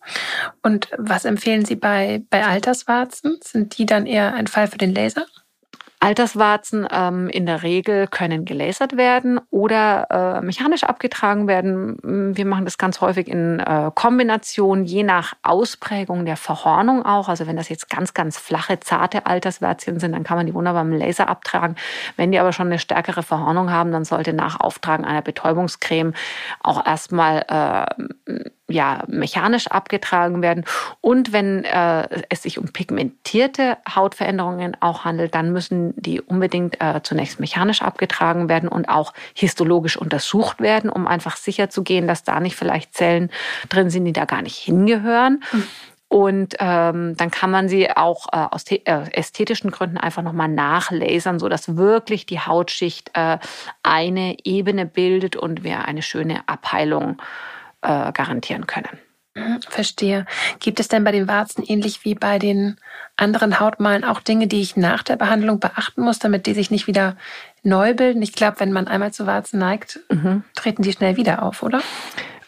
Und 0.64 0.90
was 0.98 1.26
empfehlen 1.26 1.66
Sie 1.66 1.76
bei, 1.76 2.24
bei 2.30 2.46
Alterswarzen? 2.46 3.38
Sind 3.42 3.78
die 3.78 3.86
dann 3.86 4.06
eher 4.06 4.34
ein 4.34 4.48
Fall 4.48 4.68
für 4.68 4.78
den 4.78 4.94
Laser? 4.94 5.26
Alterswarzen 6.02 6.88
ähm, 6.92 7.30
in 7.30 7.46
der 7.46 7.62
Regel 7.62 8.08
können 8.08 8.44
gelasert 8.44 8.98
werden 8.98 9.40
oder 9.52 10.08
äh, 10.10 10.42
mechanisch 10.42 10.84
abgetragen 10.84 11.48
werden. 11.48 12.36
Wir 12.36 12.46
machen 12.48 12.66
das 12.66 12.80
ganz 12.80 13.02
häufig 13.02 13.28
in 13.28 13.60
äh, 13.60 13.92
Kombination, 13.94 14.84
je 14.84 15.04
nach 15.04 15.34
Ausprägung 15.44 16.26
der 16.26 16.38
Verhornung 16.38 17.06
auch. 17.06 17.30
Also 17.30 17.46
wenn 17.46 17.56
das 17.56 17.70
jetzt 17.70 17.88
ganz, 17.88 18.16
ganz 18.16 18.40
flache, 18.40 18.80
zarte 18.80 19.28
Alterswärzchen 19.28 20.00
sind, 20.00 20.14
dann 20.14 20.24
kann 20.24 20.38
man 20.38 20.48
die 20.48 20.56
wunderbar 20.56 20.84
mit 20.84 21.00
Laser 21.00 21.30
abtragen. 21.30 21.76
Wenn 22.18 22.32
die 22.32 22.40
aber 22.40 22.52
schon 22.52 22.68
eine 22.68 22.80
stärkere 22.80 23.22
Verhornung 23.22 23.70
haben, 23.70 23.92
dann 23.92 24.04
sollte 24.04 24.34
nach 24.34 24.60
Auftragen 24.60 25.06
einer 25.06 25.22
Betäubungscreme 25.22 26.14
auch 26.64 26.84
erstmal 26.84 27.46
äh, 27.48 28.50
ja, 28.72 29.04
mechanisch 29.08 29.68
abgetragen 29.68 30.42
werden. 30.42 30.66
Und 31.02 31.34
wenn 31.34 31.64
äh, 31.64 32.08
es 32.30 32.44
sich 32.44 32.58
um 32.58 32.72
pigmentierte 32.72 33.78
Hautveränderungen 33.94 34.78
auch 34.80 35.06
handelt, 35.06 35.36
dann 35.36 35.52
müssen 35.54 35.94
die 35.96 36.22
unbedingt 36.22 36.82
äh, 36.82 37.02
zunächst 37.04 37.40
mechanisch 37.40 37.82
abgetragen 37.82 38.50
werden 38.50 38.70
und 38.70 38.90
auch 38.90 39.14
histologisch 39.34 39.98
untersucht 39.98 40.60
werden, 40.60 40.90
um 40.90 41.08
einfach 41.08 41.38
sicher 41.38 41.70
zu 41.70 41.84
gehen, 41.84 42.08
dass 42.08 42.24
da 42.24 42.40
nicht 42.40 42.56
vielleicht 42.56 42.94
Zellen 42.94 43.30
drin 43.70 43.90
sind, 43.90 44.06
die 44.06 44.14
da 44.14 44.26
gar 44.26 44.42
nicht 44.42 44.58
hingehören. 44.58 45.44
Mhm. 45.52 45.68
Und 46.12 46.56
ähm, 46.60 47.16
dann 47.16 47.32
kann 47.32 47.52
man 47.52 47.70
sie 47.70 47.90
auch 47.90 48.28
äh, 48.34 48.46
aus 48.52 48.70
äh, 48.70 48.82
ästhetischen 48.84 49.72
Gründen 49.72 49.98
einfach 49.98 50.22
nochmal 50.24 50.50
nachlasern, 50.50 51.40
sodass 51.40 51.78
wirklich 51.78 52.26
die 52.26 52.42
Hautschicht 52.42 53.12
äh, 53.14 53.38
eine 53.82 54.36
Ebene 54.44 54.86
bildet 54.86 55.38
und 55.38 55.64
wir 55.64 55.86
eine 55.86 56.02
schöne 56.02 56.42
Abheilung 56.50 57.12
äh, 57.12 57.61
garantieren 57.82 58.68
können. 58.68 59.00
Mhm, 59.34 59.62
verstehe. 59.62 60.26
Gibt 60.60 60.80
es 60.82 60.90
denn 60.90 61.06
bei 61.06 61.12
den 61.14 61.28
Warzen 61.28 61.64
ähnlich 61.66 62.04
wie 62.04 62.16
bei 62.16 62.38
den 62.38 62.76
anderen 63.16 63.62
Hautmalen 63.62 64.04
auch 64.04 64.20
Dinge, 64.20 64.48
die 64.48 64.62
ich 64.62 64.76
nach 64.76 65.04
der 65.04 65.16
Behandlung 65.16 65.60
beachten 65.60 66.02
muss, 66.02 66.20
damit 66.20 66.48
die 66.48 66.54
sich 66.54 66.70
nicht 66.70 66.88
wieder 66.88 67.16
neu 67.64 67.94
bilden? 67.94 68.22
Ich 68.22 68.34
glaube, 68.34 68.60
wenn 68.60 68.74
man 68.74 68.88
einmal 68.88 69.14
zu 69.14 69.28
Warzen 69.28 69.60
neigt, 69.60 70.02
mhm. 70.10 70.44
treten 70.56 70.82
die 70.82 70.92
schnell 70.92 71.16
wieder 71.16 71.44
auf, 71.44 71.64
oder? 71.64 71.82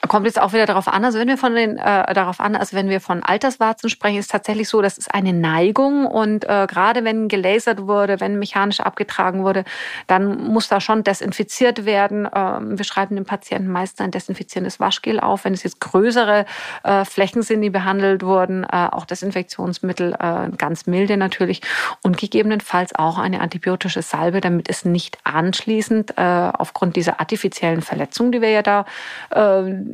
Kommt 0.07 0.25
jetzt 0.25 0.41
auch 0.41 0.53
wieder 0.53 0.65
darauf 0.65 0.87
an, 0.87 1.05
also 1.05 1.19
wenn 1.19 1.27
wir 1.27 1.37
von 1.37 1.55
den 1.55 1.77
äh, 1.77 2.13
darauf 2.13 2.39
an, 2.39 2.55
also 2.55 2.75
wenn 2.75 2.89
wir 2.89 2.99
von 2.99 3.23
Alterswarzen 3.23 3.89
sprechen, 3.89 4.17
ist 4.17 4.31
tatsächlich 4.31 4.67
so, 4.67 4.81
das 4.81 4.97
ist 4.97 5.13
eine 5.13 5.33
Neigung 5.33 6.05
und 6.05 6.43
äh, 6.43 6.67
gerade 6.67 7.03
wenn 7.03 7.27
gelasert 7.27 7.87
wurde, 7.87 8.19
wenn 8.19 8.37
mechanisch 8.37 8.79
abgetragen 8.79 9.43
wurde, 9.43 9.63
dann 10.07 10.37
muss 10.37 10.67
da 10.67 10.81
schon 10.81 11.03
desinfiziert 11.03 11.85
werden. 11.85 12.27
Ähm, 12.33 12.77
wir 12.77 12.85
schreiben 12.85 13.15
dem 13.15 13.25
Patienten 13.25 13.71
meist 13.71 14.01
ein 14.01 14.11
desinfizierendes 14.11 14.79
Waschgel 14.79 15.19
auf, 15.19 15.45
wenn 15.45 15.53
es 15.53 15.63
jetzt 15.63 15.79
größere 15.79 16.45
äh, 16.83 17.05
Flächen 17.05 17.41
sind, 17.41 17.61
die 17.61 17.69
behandelt 17.69 18.23
wurden, 18.23 18.63
äh, 18.63 18.89
auch 18.91 19.05
Desinfektionsmittel, 19.05 20.13
äh, 20.19 20.49
ganz 20.57 20.85
milde 20.85 21.15
natürlich 21.17 21.61
und 22.01 22.17
gegebenenfalls 22.17 22.93
auch 22.95 23.17
eine 23.17 23.39
antibiotische 23.39 24.01
Salbe, 24.01 24.41
damit 24.41 24.69
es 24.69 24.83
nicht 24.83 25.17
anschließend 25.23 26.17
äh, 26.17 26.51
aufgrund 26.53 26.97
dieser 26.97 27.19
artifiziellen 27.19 27.81
Verletzung, 27.81 28.31
die 28.31 28.41
wir 28.41 28.49
ja 28.49 28.61
da 28.61 28.85
äh, 29.31 29.92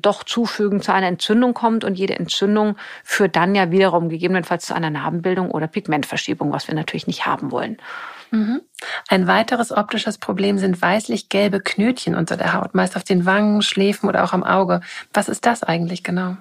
doch 0.00 0.24
zufügen, 0.24 0.80
zu 0.80 0.92
einer 0.92 1.06
Entzündung 1.06 1.54
kommt. 1.54 1.84
Und 1.84 1.94
jede 1.94 2.18
Entzündung 2.18 2.76
führt 3.04 3.36
dann 3.36 3.54
ja 3.54 3.70
wiederum 3.70 4.08
gegebenenfalls 4.08 4.66
zu 4.66 4.74
einer 4.74 4.90
Narbenbildung 4.90 5.50
oder 5.50 5.66
Pigmentverschiebung, 5.66 6.52
was 6.52 6.68
wir 6.68 6.74
natürlich 6.74 7.06
nicht 7.06 7.26
haben 7.26 7.50
wollen. 7.50 7.78
Mhm. 8.30 8.60
Ein 9.08 9.26
weiteres 9.26 9.72
optisches 9.72 10.18
Problem 10.18 10.58
sind 10.58 10.80
weißlich-gelbe 10.80 11.60
Knötchen 11.60 12.14
unter 12.14 12.36
der 12.36 12.52
Haut, 12.54 12.74
meist 12.74 12.96
auf 12.96 13.04
den 13.04 13.26
Wangen, 13.26 13.62
Schläfen 13.62 14.08
oder 14.08 14.24
auch 14.24 14.32
am 14.32 14.44
Auge. 14.44 14.80
Was 15.12 15.28
ist 15.28 15.46
das 15.46 15.62
eigentlich 15.62 16.04
genau? 16.04 16.36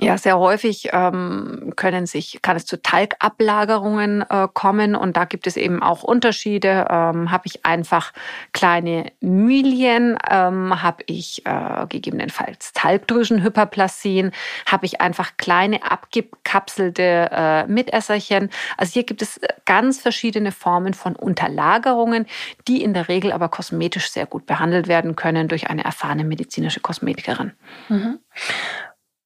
Ja, 0.00 0.16
sehr 0.16 0.38
häufig 0.38 0.88
ähm, 0.92 1.74
können 1.76 2.06
sich, 2.06 2.40
kann 2.40 2.56
es 2.56 2.64
zu 2.64 2.80
Talgablagerungen 2.80 4.22
äh, 4.22 4.48
kommen 4.52 4.96
und 4.96 5.18
da 5.18 5.26
gibt 5.26 5.46
es 5.46 5.58
eben 5.58 5.82
auch 5.82 6.02
Unterschiede. 6.02 6.86
Ähm, 6.88 7.30
habe 7.30 7.42
ich 7.44 7.66
einfach 7.66 8.12
kleine 8.52 9.12
Mylien, 9.20 10.16
ähm, 10.30 10.82
habe 10.82 11.04
ich 11.06 11.44
äh, 11.44 11.86
gegebenenfalls 11.90 12.72
Talgdrüsenhyperplasien, 12.72 14.32
habe 14.64 14.86
ich 14.86 15.02
einfach 15.02 15.36
kleine 15.36 15.82
abgekapselte 15.82 17.28
äh, 17.30 17.66
Mitesserchen. 17.66 18.48
Also 18.78 18.94
hier 18.94 19.04
gibt 19.04 19.20
es 19.20 19.40
ganz 19.66 20.00
verschiedene 20.00 20.52
Formen 20.52 20.94
von 20.94 21.14
Unterlagerungen, 21.14 22.26
die 22.66 22.82
in 22.82 22.94
der 22.94 23.08
Regel 23.08 23.30
aber 23.30 23.50
kosmetisch 23.50 24.10
sehr 24.10 24.24
gut 24.24 24.46
behandelt 24.46 24.88
werden 24.88 25.16
können 25.16 25.48
durch 25.48 25.68
eine 25.68 25.84
erfahrene 25.84 26.24
medizinische 26.24 26.80
Kosmetikerin. 26.80 27.52
Mhm. 27.90 28.18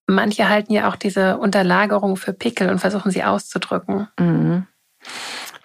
Manche 0.06 0.48
halten 0.48 0.72
ja 0.72 0.88
auch 0.88 0.96
diese 0.96 1.38
Unterlagerung 1.38 2.16
für 2.16 2.32
Pickel 2.32 2.70
und 2.70 2.78
versuchen 2.78 3.10
sie 3.10 3.24
auszudrücken. 3.24 4.08
Mhm 4.18 4.66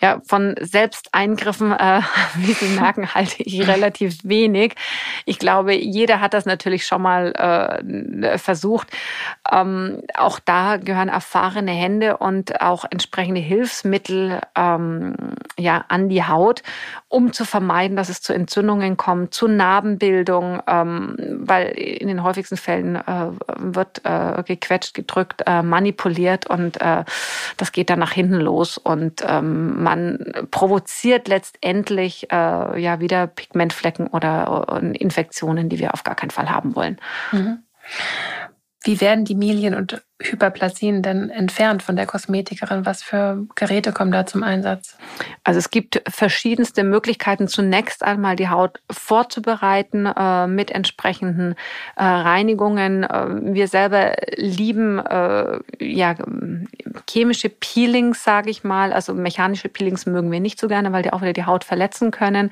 ja, 0.02 0.20
von 0.26 0.56
Selbsteingriffen, 0.60 1.72
äh, 1.72 2.02
wie 2.36 2.54
Sie 2.54 2.68
merken, 2.80 3.14
halte 3.14 3.44
ich 3.44 3.68
relativ 3.68 4.18
wenig. 4.24 4.76
Ich 5.26 5.40
glaube, 5.40 5.74
jeder 5.76 6.20
hat 6.20 6.34
das 6.34 6.46
natürlich 6.46 6.86
schon 6.86 7.04
mal 7.04 7.32
äh, 7.34 8.38
versucht. 8.38 8.88
Ähm, 9.50 10.02
auch 10.16 10.40
da 10.40 10.78
gehören 10.78 11.10
erfahrene 11.10 11.72
Hände 11.72 12.18
und 12.18 12.62
auch 12.62 12.86
entsprechende 12.90 13.42
Hilfsmittel 13.42 14.42
ähm, 14.56 15.16
ja, 15.58 15.86
an 15.88 16.10
die 16.10 16.24
Haut, 16.24 16.64
um 17.12 17.34
zu 17.34 17.44
vermeiden, 17.44 17.98
dass 17.98 18.08
es 18.08 18.22
zu 18.22 18.34
Entzündungen 18.34 18.96
kommt, 18.96 19.34
zu 19.34 19.50
Narbenbildung, 19.50 20.62
ähm, 20.66 21.16
weil 21.42 21.68
in 21.68 22.08
den 22.08 22.24
häufigsten 22.24 22.56
Fällen 22.56 22.96
äh, 22.96 23.32
wird 23.58 24.02
äh, 24.06 24.42
gequetscht, 24.44 24.94
gedrückt, 24.94 25.44
äh, 25.46 25.62
manipuliert 25.62 26.48
und 26.48 26.80
äh, 26.80 27.04
das 27.58 27.74
geht 27.74 27.90
dann 27.90 28.00
nach 28.00 28.14
hinten 28.14 28.40
los 28.40 28.78
und 28.78 29.24
ähm, 29.28 29.84
man 29.84 30.32
provoziert 30.52 31.28
letztendlich 31.28 32.32
äh, 32.32 32.82
ja 32.82 33.02
wieder 33.02 33.28
Pigmentflecken 33.28 34.08
oder 34.08 34.80
äh, 34.82 34.98
Infektionen, 34.98 35.68
die 35.68 35.80
wir 35.80 35.94
auf 35.94 36.04
gar 36.04 36.16
keinen 36.16 36.32
Fall 36.32 36.50
haben 36.50 36.76
wollen. 36.78 36.98
Mhm. 37.34 37.60
Wie 38.84 39.02
werden 39.02 39.26
die 39.26 39.36
Milien 39.36 39.76
und 39.76 40.02
Hyperplasien 40.24 41.02
denn 41.02 41.30
entfernt 41.30 41.84
von 41.84 41.96
der 41.96 42.06
Kosmetikerin? 42.06 42.86
Was 42.86 43.04
für 43.04 43.46
Geräte 43.56 43.92
kommen 43.92 44.12
da 44.12 44.26
zum 44.26 44.44
Einsatz? 44.44 44.98
Also 45.44 45.58
es 45.58 45.70
gibt 45.70 46.02
verschiedenste 46.08 46.84
Möglichkeiten, 46.84 47.48
zunächst 47.48 48.04
einmal 48.04 48.36
die 48.36 48.50
Haut 48.50 48.80
vorzubereiten 48.90 50.06
äh, 50.06 50.48
mit 50.48 50.72
entsprechenden 50.72 51.56
äh, 51.96 52.04
Reinigungen. 52.04 53.04
Äh, 53.04 53.54
wir 53.54 53.68
selber 53.68 54.16
lieben 54.36 55.00
äh, 55.00 55.60
ja, 55.80 56.16
chemische 57.10 57.50
Peelings, 57.50 58.24
sage 58.24 58.50
ich 58.50 58.64
mal. 58.64 58.94
Also 58.94 59.14
mechanische 59.14 59.70
Peelings 59.70 60.06
mögen 60.06 60.32
wir 60.32 60.40
nicht 60.40 60.60
so 60.60 60.68
gerne, 60.68 60.92
weil 60.92 61.04
die 61.04 61.14
auch 61.14 61.22
wieder 61.22 61.34
die 61.34 61.46
Haut 61.46 61.64
verletzen 61.64 62.12
können. 62.12 62.52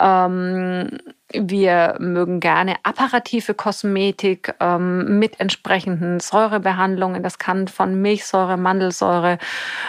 Ähm, 0.00 0.98
wir 1.32 1.96
mögen 1.98 2.40
gerne 2.40 2.76
apparative 2.84 3.52
Kosmetik 3.52 4.54
ähm, 4.60 5.18
mit 5.18 5.40
entsprechenden 5.40 6.20
Säurebehandlungen. 6.20 6.97
Das 7.22 7.38
kann 7.38 7.68
von 7.68 8.00
Milchsäure, 8.00 8.56
Mandelsäure 8.56 9.38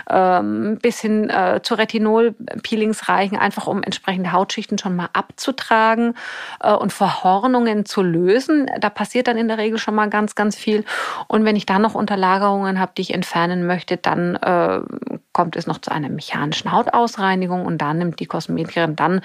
ähm, 0.10 0.78
bis 0.82 1.00
hin 1.00 1.30
äh, 1.30 1.62
zu 1.64 1.76
Retinol-Peelings 1.76 3.10
reichen, 3.10 3.38
einfach 3.38 3.68
um 3.68 3.84
entsprechende 3.84 4.32
Hautschichten 4.32 4.78
schon 4.78 4.96
mal 4.96 5.10
abzutragen 5.14 6.16
äh, 6.62 6.74
und 6.74 6.94
Verhornungen 6.94 7.86
zu 7.86 8.02
lösen. 8.02 8.70
Da 8.80 8.90
passiert 8.90 9.28
dann 9.28 9.38
in 9.38 9.48
der 9.48 9.58
Regel 9.58 9.80
schon 9.80 9.96
mal 9.96 10.10
ganz, 10.10 10.36
ganz 10.36 10.56
viel. 10.56 10.86
Und 11.28 11.46
wenn 11.46 11.56
ich 11.56 11.66
dann 11.66 11.82
noch 11.82 11.96
Unterlagerungen 11.96 12.80
habe, 12.80 12.92
die 12.98 13.02
ich 13.02 13.14
entfernen 13.14 13.66
möchte, 13.66 13.98
dann 13.98 14.36
äh, 14.36 14.82
kommt 15.40 15.56
es 15.56 15.68
noch 15.68 15.78
zu 15.78 15.90
einer 15.90 16.10
mechanischen 16.10 16.70
Hautausreinigung 16.74 17.66
und 17.66 17.78
dann 17.78 18.00
nimmt 18.00 18.20
die 18.20 18.26
Kosmetikerin 18.26 18.98
dann 18.98 19.22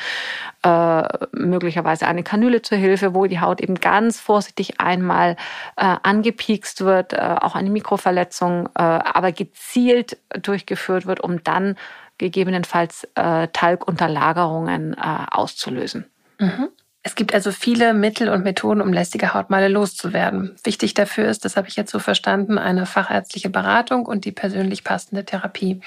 äh, 0.62 1.08
möglicherweise 1.32 2.06
eine 2.06 2.22
Kanüle 2.22 2.62
zur 2.62 2.78
Hilfe, 2.78 3.16
wo 3.16 3.26
die 3.26 3.40
Haut 3.40 3.60
eben 3.60 3.74
ganz 3.74 4.20
vorsichtig 4.20 4.78
einmal 4.78 5.34
äh, 5.74 5.96
angepiekst 6.04 6.82
wird, 6.82 7.14
äh, 7.14 7.16
auch 7.40 7.56
eine 7.56 7.68
Mikroverletzung, 7.68 8.66
äh, 8.76 8.82
aber 8.82 9.32
gezielt 9.32 10.18
durchgeführt 10.40 11.06
wird, 11.06 11.18
um 11.18 11.42
dann 11.42 11.74
gegebenenfalls 12.18 13.08
äh, 13.16 13.48
Talgunterlagerungen 13.48 14.94
äh, 14.94 15.26
auszulösen. 15.32 16.04
Mhm. 16.38 16.68
Es 17.06 17.14
gibt 17.14 17.34
also 17.34 17.52
viele 17.52 17.92
Mittel 17.92 18.30
und 18.30 18.44
Methoden, 18.44 18.80
um 18.80 18.90
lästige 18.90 19.34
Hautmale 19.34 19.68
loszuwerden. 19.68 20.56
Wichtig 20.64 20.94
dafür 20.94 21.28
ist, 21.28 21.44
das 21.44 21.54
habe 21.54 21.68
ich 21.68 21.76
jetzt 21.76 21.90
so 21.90 21.98
verstanden, 21.98 22.56
eine 22.56 22.86
fachärztliche 22.86 23.50
Beratung 23.50 24.06
und 24.06 24.24
die 24.24 24.32
persönlich 24.32 24.84
passende 24.84 25.22
Therapie. 25.26 25.82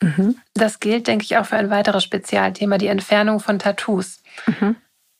Mhm. 0.00 0.36
Das 0.54 0.80
gilt, 0.80 1.08
denke 1.08 1.26
ich, 1.26 1.36
auch 1.36 1.44
für 1.44 1.56
ein 1.56 1.68
weiteres 1.68 2.02
Spezialthema, 2.02 2.78
die 2.78 2.86
Entfernung 2.86 3.38
von 3.38 3.58
Tattoos. 3.58 4.22
Mhm. 4.46 4.76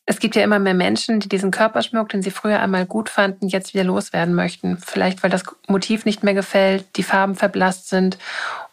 Es 0.06 0.18
gibt 0.20 0.36
ja 0.36 0.42
immer 0.42 0.58
mehr 0.58 0.74
Menschen, 0.74 1.20
die 1.20 1.28
diesen 1.28 1.50
Körperschmuck, 1.50 2.08
den 2.08 2.22
sie 2.22 2.30
früher 2.30 2.60
einmal 2.60 2.86
gut 2.86 3.10
fanden, 3.10 3.48
jetzt 3.48 3.74
wieder 3.74 3.84
loswerden 3.84 4.34
möchten. 4.34 4.78
Vielleicht, 4.78 5.22
weil 5.22 5.30
das 5.30 5.44
Motiv 5.68 6.06
nicht 6.06 6.22
mehr 6.22 6.34
gefällt, 6.34 6.86
die 6.96 7.02
Farben 7.02 7.34
verblasst 7.34 7.90
sind 7.90 8.16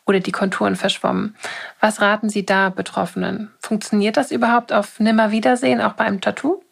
oder 0.07 0.21
die 0.21 0.31
Konturen 0.31 0.77
verschwommen. 0.77 1.35
Was 1.81 1.99
raten 1.99 2.29
Sie 2.29 2.45
da 2.45 2.69
Betroffenen? 2.69 3.51
Funktioniert 3.59 4.15
das 4.15 4.31
überhaupt 4.31 4.71
auf 4.71 4.99
Nimmerwiedersehen, 5.01 5.81
auch 5.81 5.93
bei 5.93 6.05
einem 6.05 6.21
Tattoo? 6.21 6.63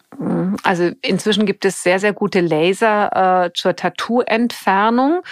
Also 0.64 0.90
inzwischen 1.02 1.46
gibt 1.46 1.64
es 1.64 1.82
sehr, 1.82 2.00
sehr 2.00 2.12
gute 2.12 2.40
Laser 2.40 3.44
äh, 3.46 3.52
zur 3.52 3.76
Tattoo-Entfernung. 3.76 5.22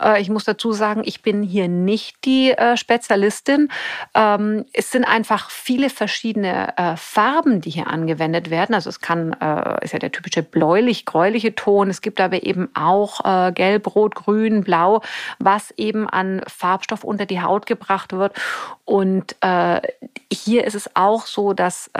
Äh, 0.00 0.20
ich 0.20 0.30
muss 0.30 0.44
dazu 0.44 0.72
sagen, 0.72 1.02
ich 1.04 1.22
bin 1.22 1.42
hier 1.42 1.68
nicht 1.68 2.24
die 2.24 2.52
äh, 2.52 2.76
Spezialistin. 2.76 3.68
Ähm, 4.14 4.64
es 4.72 4.92
sind 4.92 5.04
einfach 5.04 5.50
viele 5.50 5.90
verschiedene 5.90 6.76
äh, 6.76 6.96
Farben, 6.96 7.60
die 7.60 7.70
hier 7.70 7.88
angewendet 7.88 8.50
werden. 8.50 8.74
Also 8.74 8.88
es 8.88 9.00
kann, 9.00 9.32
äh, 9.32 9.84
ist 9.84 9.92
ja 9.92 9.98
der 9.98 10.12
typische 10.12 10.44
bläulich-gräuliche 10.44 11.54
Ton. 11.56 11.90
Es 11.90 12.00
gibt 12.00 12.20
aber 12.20 12.44
eben 12.44 12.68
auch 12.74 13.24
äh, 13.24 13.52
gelb, 13.52 13.96
rot, 13.96 14.14
grün, 14.14 14.62
blau, 14.62 15.02
was 15.40 15.72
eben 15.72 16.08
an 16.08 16.42
Farbstoff 16.46 17.02
unter 17.02 17.26
die 17.26 17.42
Haut 17.42 17.66
gebracht 17.66 18.12
wird. 18.12 18.32
Und 18.84 19.36
hier 20.32 20.64
ist 20.64 20.74
es 20.74 20.90
auch 20.94 21.26
so, 21.26 21.52
dass 21.52 21.90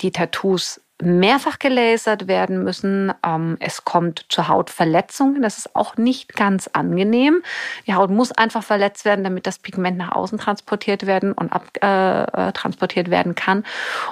die 0.00 0.10
Tattoos 0.10 0.80
mehrfach 1.02 1.58
gelasert 1.58 2.26
werden 2.26 2.64
müssen. 2.64 3.12
Ähm, 3.24 3.56
es 3.60 3.84
kommt 3.84 4.24
zu 4.30 4.48
Hautverletzungen. 4.48 5.42
Das 5.42 5.58
ist 5.58 5.76
auch 5.76 5.96
nicht 5.96 6.34
ganz 6.34 6.68
angenehm. 6.72 7.42
Die 7.86 7.94
Haut 7.94 8.10
muss 8.10 8.32
einfach 8.32 8.62
verletzt 8.62 9.04
werden, 9.04 9.22
damit 9.22 9.46
das 9.46 9.58
Pigment 9.58 9.98
nach 9.98 10.12
außen 10.12 10.38
transportiert 10.38 11.06
werden 11.06 11.32
und 11.32 11.52
abtransportiert 11.52 13.08
äh, 13.08 13.10
äh 13.10 13.12
werden 13.12 13.34
kann. 13.34 13.64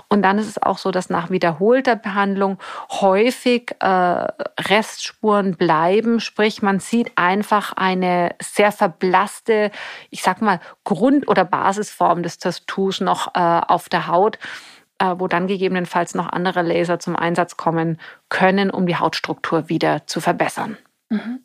Und 0.08 0.22
dann 0.22 0.38
ist 0.38 0.48
es 0.48 0.62
auch 0.62 0.76
so, 0.76 0.90
dass 0.90 1.08
nach 1.08 1.30
wiederholter 1.30 1.96
Behandlung 1.96 2.58
häufig 2.90 3.74
äh, 3.80 3.86
Restspuren 3.86 5.56
bleiben. 5.56 6.20
Sprich, 6.20 6.60
man 6.60 6.80
sieht 6.80 7.12
einfach 7.16 7.72
eine 7.72 8.34
sehr 8.42 8.72
verblasste, 8.72 9.70
ich 10.10 10.22
sag 10.22 10.42
mal, 10.42 10.60
Grund- 10.84 11.28
oder 11.28 11.46
Basisform 11.46 12.22
des 12.22 12.38
Tattoos 12.38 13.00
noch 13.00 13.34
äh, 13.34 13.38
auf 13.40 13.88
der 13.88 14.06
Haut. 14.08 14.38
Äh, 15.00 15.16
wo 15.18 15.26
dann 15.26 15.48
gegebenenfalls 15.48 16.14
noch 16.14 16.28
andere 16.28 16.62
Laser 16.62 17.00
zum 17.00 17.16
Einsatz 17.16 17.56
kommen 17.56 17.98
können, 18.28 18.70
um 18.70 18.86
die 18.86 18.96
Hautstruktur 18.96 19.68
wieder 19.68 20.06
zu 20.06 20.20
verbessern. 20.20 20.78
Mhm. 21.08 21.40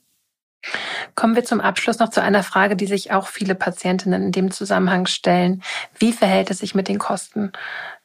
Kommen 1.16 1.36
wir 1.36 1.46
zum 1.46 1.60
Abschluss 1.60 1.98
noch 1.98 2.10
zu 2.10 2.22
einer 2.22 2.44
Frage, 2.44 2.76
die 2.76 2.86
sich 2.86 3.12
auch 3.12 3.28
viele 3.28 3.56
Patientinnen 3.56 4.24
in 4.24 4.32
dem 4.32 4.52
Zusammenhang 4.52 5.08
stellen. 5.08 5.64
Wie 5.98 6.14
verhält 6.14 6.52
es 6.52 6.60
sich 6.60 6.76
mit 6.76 6.88
den 6.88 7.00
Kosten? 7.00 7.52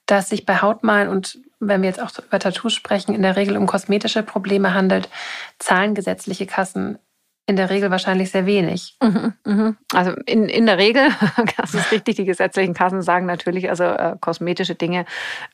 Da 0.07 0.18
es 0.18 0.30
sich 0.30 0.46
bei 0.46 0.62
Hautmalen 0.62 1.09
und 1.09 1.38
wenn 1.61 1.83
wir 1.83 1.88
jetzt 1.88 2.00
auch 2.00 2.11
über 2.18 2.38
Tattoos 2.38 2.72
sprechen, 2.72 3.14
in 3.14 3.22
der 3.22 3.37
Regel 3.37 3.57
um 3.57 3.66
kosmetische 3.66 4.22
Probleme 4.22 4.72
handelt, 4.72 5.11
zahlen 5.59 5.94
gesetzliche 5.94 6.46
Kassen 6.46 6.98
in 7.46 7.57
der 7.57 7.68
Regel 7.68 7.90
wahrscheinlich 7.90 8.30
sehr 8.30 8.46
wenig. 8.46 8.96
Mhm, 9.02 9.35
mhm. 9.44 9.76
Also 9.92 10.12
in, 10.26 10.48
in 10.48 10.66
der 10.66 10.78
Regel, 10.78 11.09
das 11.57 11.74
ist 11.74 11.92
richtig, 11.92 12.16
die 12.16 12.24
gesetzlichen 12.24 12.74
Kassen 12.74 13.02
sagen 13.02 13.26
natürlich, 13.26 13.68
also 13.68 13.85
äh, 13.85 14.16
kosmetische 14.20 14.74
Dinge 14.74 15.04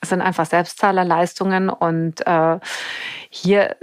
sind 0.05 0.21
einfach 0.21 0.47
Selbstzahlerleistungen 0.47 1.69
und 1.69 2.27
äh, 2.27 2.59
hier 3.29 3.77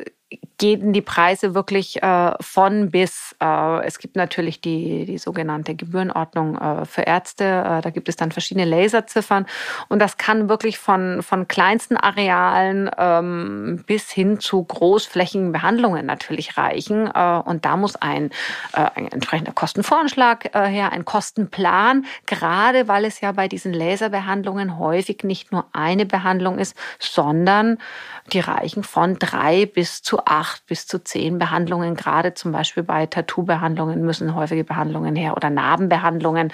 gehen 0.57 0.91
die 0.91 1.01
Preise 1.01 1.53
wirklich 1.53 2.01
äh, 2.01 2.31
von 2.41 2.89
bis. 2.89 3.35
Äh, 3.41 3.85
es 3.85 3.99
gibt 3.99 4.15
natürlich 4.15 4.59
die, 4.59 5.05
die 5.05 5.17
sogenannte 5.17 5.75
Gebührenordnung 5.75 6.57
äh, 6.57 6.85
für 6.85 7.03
Ärzte. 7.03 7.43
Äh, 7.43 7.81
da 7.81 7.89
gibt 7.91 8.09
es 8.09 8.15
dann 8.15 8.31
verschiedene 8.31 8.65
Laserziffern. 8.65 9.45
Und 9.87 9.99
das 9.99 10.17
kann 10.17 10.49
wirklich 10.49 10.79
von, 10.79 11.21
von 11.21 11.47
kleinsten 11.47 11.95
Arealen 11.95 12.89
ähm, 12.97 13.83
bis 13.85 14.09
hin 14.09 14.39
zu 14.39 14.63
großflächigen 14.63 15.51
Behandlungen 15.51 16.05
natürlich 16.05 16.57
reichen. 16.57 17.09
Äh, 17.13 17.41
und 17.45 17.63
da 17.63 17.77
muss 17.77 17.95
ein, 17.95 18.31
äh, 18.73 18.87
ein 18.95 19.07
entsprechender 19.07 19.53
Kostenvoranschlag 19.53 20.53
her, 20.53 20.91
ein 20.91 21.05
Kostenplan, 21.05 22.05
gerade 22.25 22.87
weil 22.87 23.05
es 23.05 23.21
ja 23.21 23.31
bei 23.31 23.47
diesen 23.47 23.73
Laserbehandlungen 23.73 24.79
häufig 24.79 25.23
nicht 25.23 25.51
nur 25.51 25.65
eine 25.71 26.05
Behandlung 26.05 26.57
ist, 26.57 26.75
sondern 26.99 27.77
die 28.33 28.39
reichen 28.39 28.83
von 28.83 29.19
drei 29.19 29.65
bis 29.65 30.01
zu 30.01 30.16
acht 30.25 30.65
bis 30.67 30.87
zu 30.87 31.03
zehn 31.03 31.37
Behandlungen. 31.37 31.95
Gerade 31.95 32.33
zum 32.33 32.51
Beispiel 32.51 32.83
bei 32.83 33.05
Tattoo-Behandlungen 33.05 34.01
müssen 34.05 34.35
häufige 34.35 34.63
Behandlungen 34.63 35.15
her 35.15 35.35
oder 35.35 35.49
Narbenbehandlungen. 35.49 36.51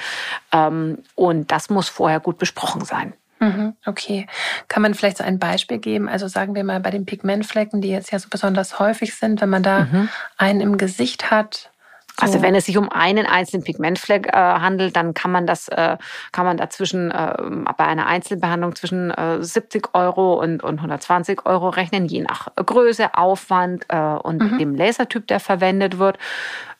Ähm, 0.52 1.00
und 1.16 1.52
das 1.52 1.70
muss 1.70 1.90
vorher 1.90 2.20
gut 2.20 2.38
besprochen 2.38 2.84
sein. 2.86 3.14
Mhm, 3.40 3.76
okay. 3.86 4.28
Kann 4.68 4.82
man 4.82 4.94
vielleicht 4.94 5.18
so 5.18 5.24
ein 5.24 5.40
Beispiel 5.40 5.78
geben? 5.78 6.08
Also 6.08 6.28
sagen 6.28 6.56
wir 6.56 6.64
mal 6.64 6.80
bei 6.80 6.92
den 6.92 7.06
Pigmentflecken, 7.06 7.82
die 7.82 7.90
jetzt 7.90 8.12
ja 8.12 8.20
so 8.20 8.30
besonders 8.30 8.80
häufig 8.80 9.16
sind, 9.16 9.42
wenn 9.42 9.50
man 9.50 9.64
da 9.64 9.82
mhm. 9.92 10.10
einen 10.38 10.62
im 10.62 10.78
Gesicht 10.78 11.30
hat, 11.30 11.72
also 12.18 12.42
wenn 12.42 12.54
es 12.54 12.66
sich 12.66 12.78
um 12.78 12.90
einen 12.90 13.26
einzelnen 13.26 13.64
Pigmentfleck 13.64 14.28
äh, 14.28 14.38
handelt, 14.38 14.96
dann 14.96 15.14
kann 15.14 15.32
man 15.32 15.48
das, 15.48 15.68
äh, 15.70 15.98
kann 16.32 16.46
man 16.46 16.58
dazwischen 16.58 17.10
äh, 17.10 17.34
bei 17.78 17.86
einer 17.86 18.06
Einzelbehandlung 18.06 18.76
zwischen 18.76 19.10
äh, 19.12 19.42
70 19.42 19.94
Euro 19.94 20.40
und, 20.40 20.64
und 20.64 20.78
120 20.78 21.46
Euro 21.46 21.70
rechnen, 21.70 22.06
je 22.06 22.22
nach 22.22 22.50
Größe, 22.56 23.16
Aufwand 23.16 23.86
äh, 23.90 23.98
und 23.98 24.42
mhm. 24.42 24.58
dem 24.60 24.76
Lasertyp, 24.76 25.28
der 25.28 25.40
verwendet 25.40 25.98
wird. 25.98 26.20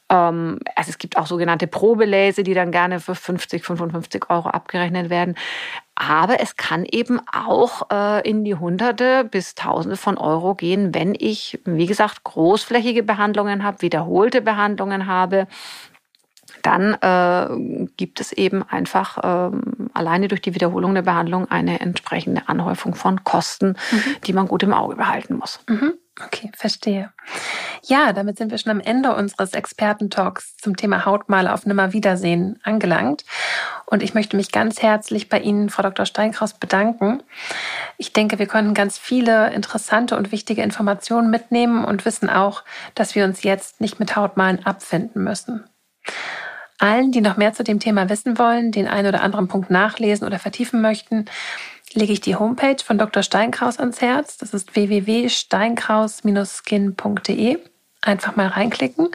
Ähm, 0.10 0.60
also 0.76 0.90
es 0.90 1.00
gibt 1.00 1.18
auch 1.18 1.26
sogenannte 1.26 1.66
Probelese, 1.66 2.44
die 2.44 2.54
dann 2.54 2.72
gerne 2.72 3.00
für 3.00 3.16
50, 3.16 3.66
55 3.66 4.30
Euro 4.30 4.50
abgerechnet 4.50 5.10
werden. 5.10 5.36
Aber 5.96 6.40
es 6.40 6.56
kann 6.56 6.86
eben 6.86 7.22
auch 7.32 7.90
äh, 7.92 8.28
in 8.28 8.44
die 8.44 8.56
Hunderte 8.56 9.24
bis 9.24 9.54
Tausende 9.54 9.96
von 9.96 10.18
Euro 10.18 10.56
gehen, 10.56 10.94
wenn 10.96 11.16
ich, 11.18 11.60
wie 11.66 11.86
gesagt, 11.86 12.24
großflächige 12.24 13.04
Behandlungen 13.04 13.64
habe, 13.64 13.82
wiederholte 13.82 14.42
Behandlungen 14.42 15.06
habe. 15.06 15.48
Dann 16.64 16.94
äh, 16.94 17.88
gibt 17.98 18.22
es 18.22 18.32
eben 18.32 18.64
einfach 18.64 19.18
ähm, 19.24 19.90
alleine 19.94 20.30
durch 20.30 20.42
die 20.42 20.56
Wiederholung 20.56 20.94
der 20.96 21.02
Behandlung 21.04 21.50
eine 21.52 21.80
entsprechende 21.80 22.48
Anhäufung 22.48 22.96
von 22.96 23.24
Kosten, 23.24 23.76
mhm. 23.92 24.16
die 24.26 24.34
man 24.34 24.48
gut 24.48 24.64
im 24.64 24.74
Auge 24.74 24.96
behalten 24.96 25.36
muss. 25.36 25.60
Mhm. 25.68 25.94
Okay, 26.22 26.52
verstehe. 26.56 27.12
Ja, 27.82 28.14
damit 28.14 28.38
sind 28.38 28.52
wir 28.52 28.60
schon 28.60 28.72
am 28.72 28.80
Ende 28.80 29.16
unseres 29.16 29.54
Expertentalks 29.54 30.56
zum 30.58 30.78
Thema 30.78 31.06
Hautmale 31.06 31.52
auf 31.52 31.66
Nimmerwiedersehen 31.66 32.60
angelangt. 32.64 33.26
Und 33.88 34.04
ich 34.04 34.14
möchte 34.14 34.38
mich 34.38 34.52
ganz 34.52 34.82
herzlich 34.82 35.28
bei 35.28 35.40
Ihnen, 35.40 35.70
Frau 35.70 35.82
Dr. 35.82 36.06
Steinkraus, 36.06 36.54
bedanken. 36.54 37.24
Ich 37.98 38.14
denke, 38.14 38.38
wir 38.38 38.48
konnten 38.48 38.76
ganz 38.76 38.98
viele 39.00 39.52
interessante 39.54 40.16
und 40.16 40.32
wichtige 40.32 40.62
Informationen 40.62 41.32
mitnehmen 41.32 41.84
und 41.84 42.06
wissen 42.06 42.30
auch, 42.30 42.64
dass 42.94 43.16
wir 43.16 43.26
uns 43.26 43.42
jetzt 43.42 43.82
nicht 43.82 44.00
mit 44.00 44.16
Hautmalen 44.16 44.64
abfinden 44.66 45.24
müssen. 45.24 45.66
Allen, 46.80 47.12
die 47.12 47.22
noch 47.22 47.38
mehr 47.38 47.54
zu 47.54 47.64
dem 47.64 47.80
Thema 47.80 48.10
wissen 48.10 48.38
wollen, 48.38 48.72
den 48.72 48.88
einen 48.88 49.08
oder 49.08 49.24
anderen 49.24 49.48
Punkt 49.48 49.70
nachlesen 49.70 50.28
oder 50.28 50.38
vertiefen 50.38 50.82
möchten, 50.82 51.26
lege 51.96 52.14
ich 52.14 52.22
die 52.22 52.36
Homepage 52.36 52.78
von 52.84 52.98
Dr. 52.98 53.22
Steinkraus 53.24 53.80
ans 53.80 54.02
Herz. 54.02 54.38
Das 54.38 54.54
ist 54.54 54.76
www.steinkraus-skin.de. 54.76 57.60
Einfach 58.02 58.36
mal 58.36 58.48
reinklicken 58.48 59.10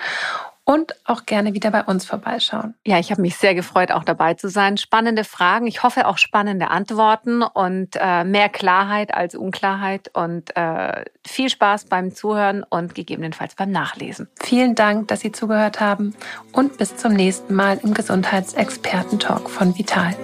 und 0.69 0.93
auch 1.07 1.25
gerne 1.25 1.55
wieder 1.55 1.71
bei 1.71 1.83
uns 1.83 2.05
vorbeischauen. 2.05 2.75
Ja, 2.85 2.99
ich 2.99 3.11
habe 3.11 3.23
mich 3.23 3.37
sehr 3.37 3.55
gefreut, 3.55 3.91
auch 3.91 4.05
dabei 4.05 4.35
zu 4.35 4.51
sein. 4.51 4.77
Spannende 4.77 5.25
Fragen, 5.25 5.67
ich 5.67 5.83
hoffe 5.83 6.07
auch 6.07 6.19
spannende 6.19 6.69
Antworten 6.69 7.43
und 7.43 7.97
äh, 7.99 8.23
mehr 8.25 8.51
Klarheit 8.51 9.15
als 9.15 9.35
Unklarheit 9.35 10.11
und 10.13 10.55
äh, 10.59 11.07
viel 11.27 11.49
Spaß 11.49 11.87
beim 11.87 12.15
Zuhören 12.15 12.67
und 12.69 12.95
gegebenenfalls 12.95 13.55
beim 13.55 13.71
Nachlesen. 13.71 14.29
Vielen 14.43 14.75
Dank, 14.75 15.09
dass 15.09 15.21
Sie 15.21 15.33
zugehört 15.33 15.81
haben 15.81 16.15
und 16.53 16.77
bis 16.77 16.99
zum 16.99 17.15
nächsten 17.15 17.55
Mal 17.55 17.81
im 17.83 17.95
Gesundheitsexperten-Talk 17.95 19.49
von 19.49 19.79
Vital. 19.79 20.15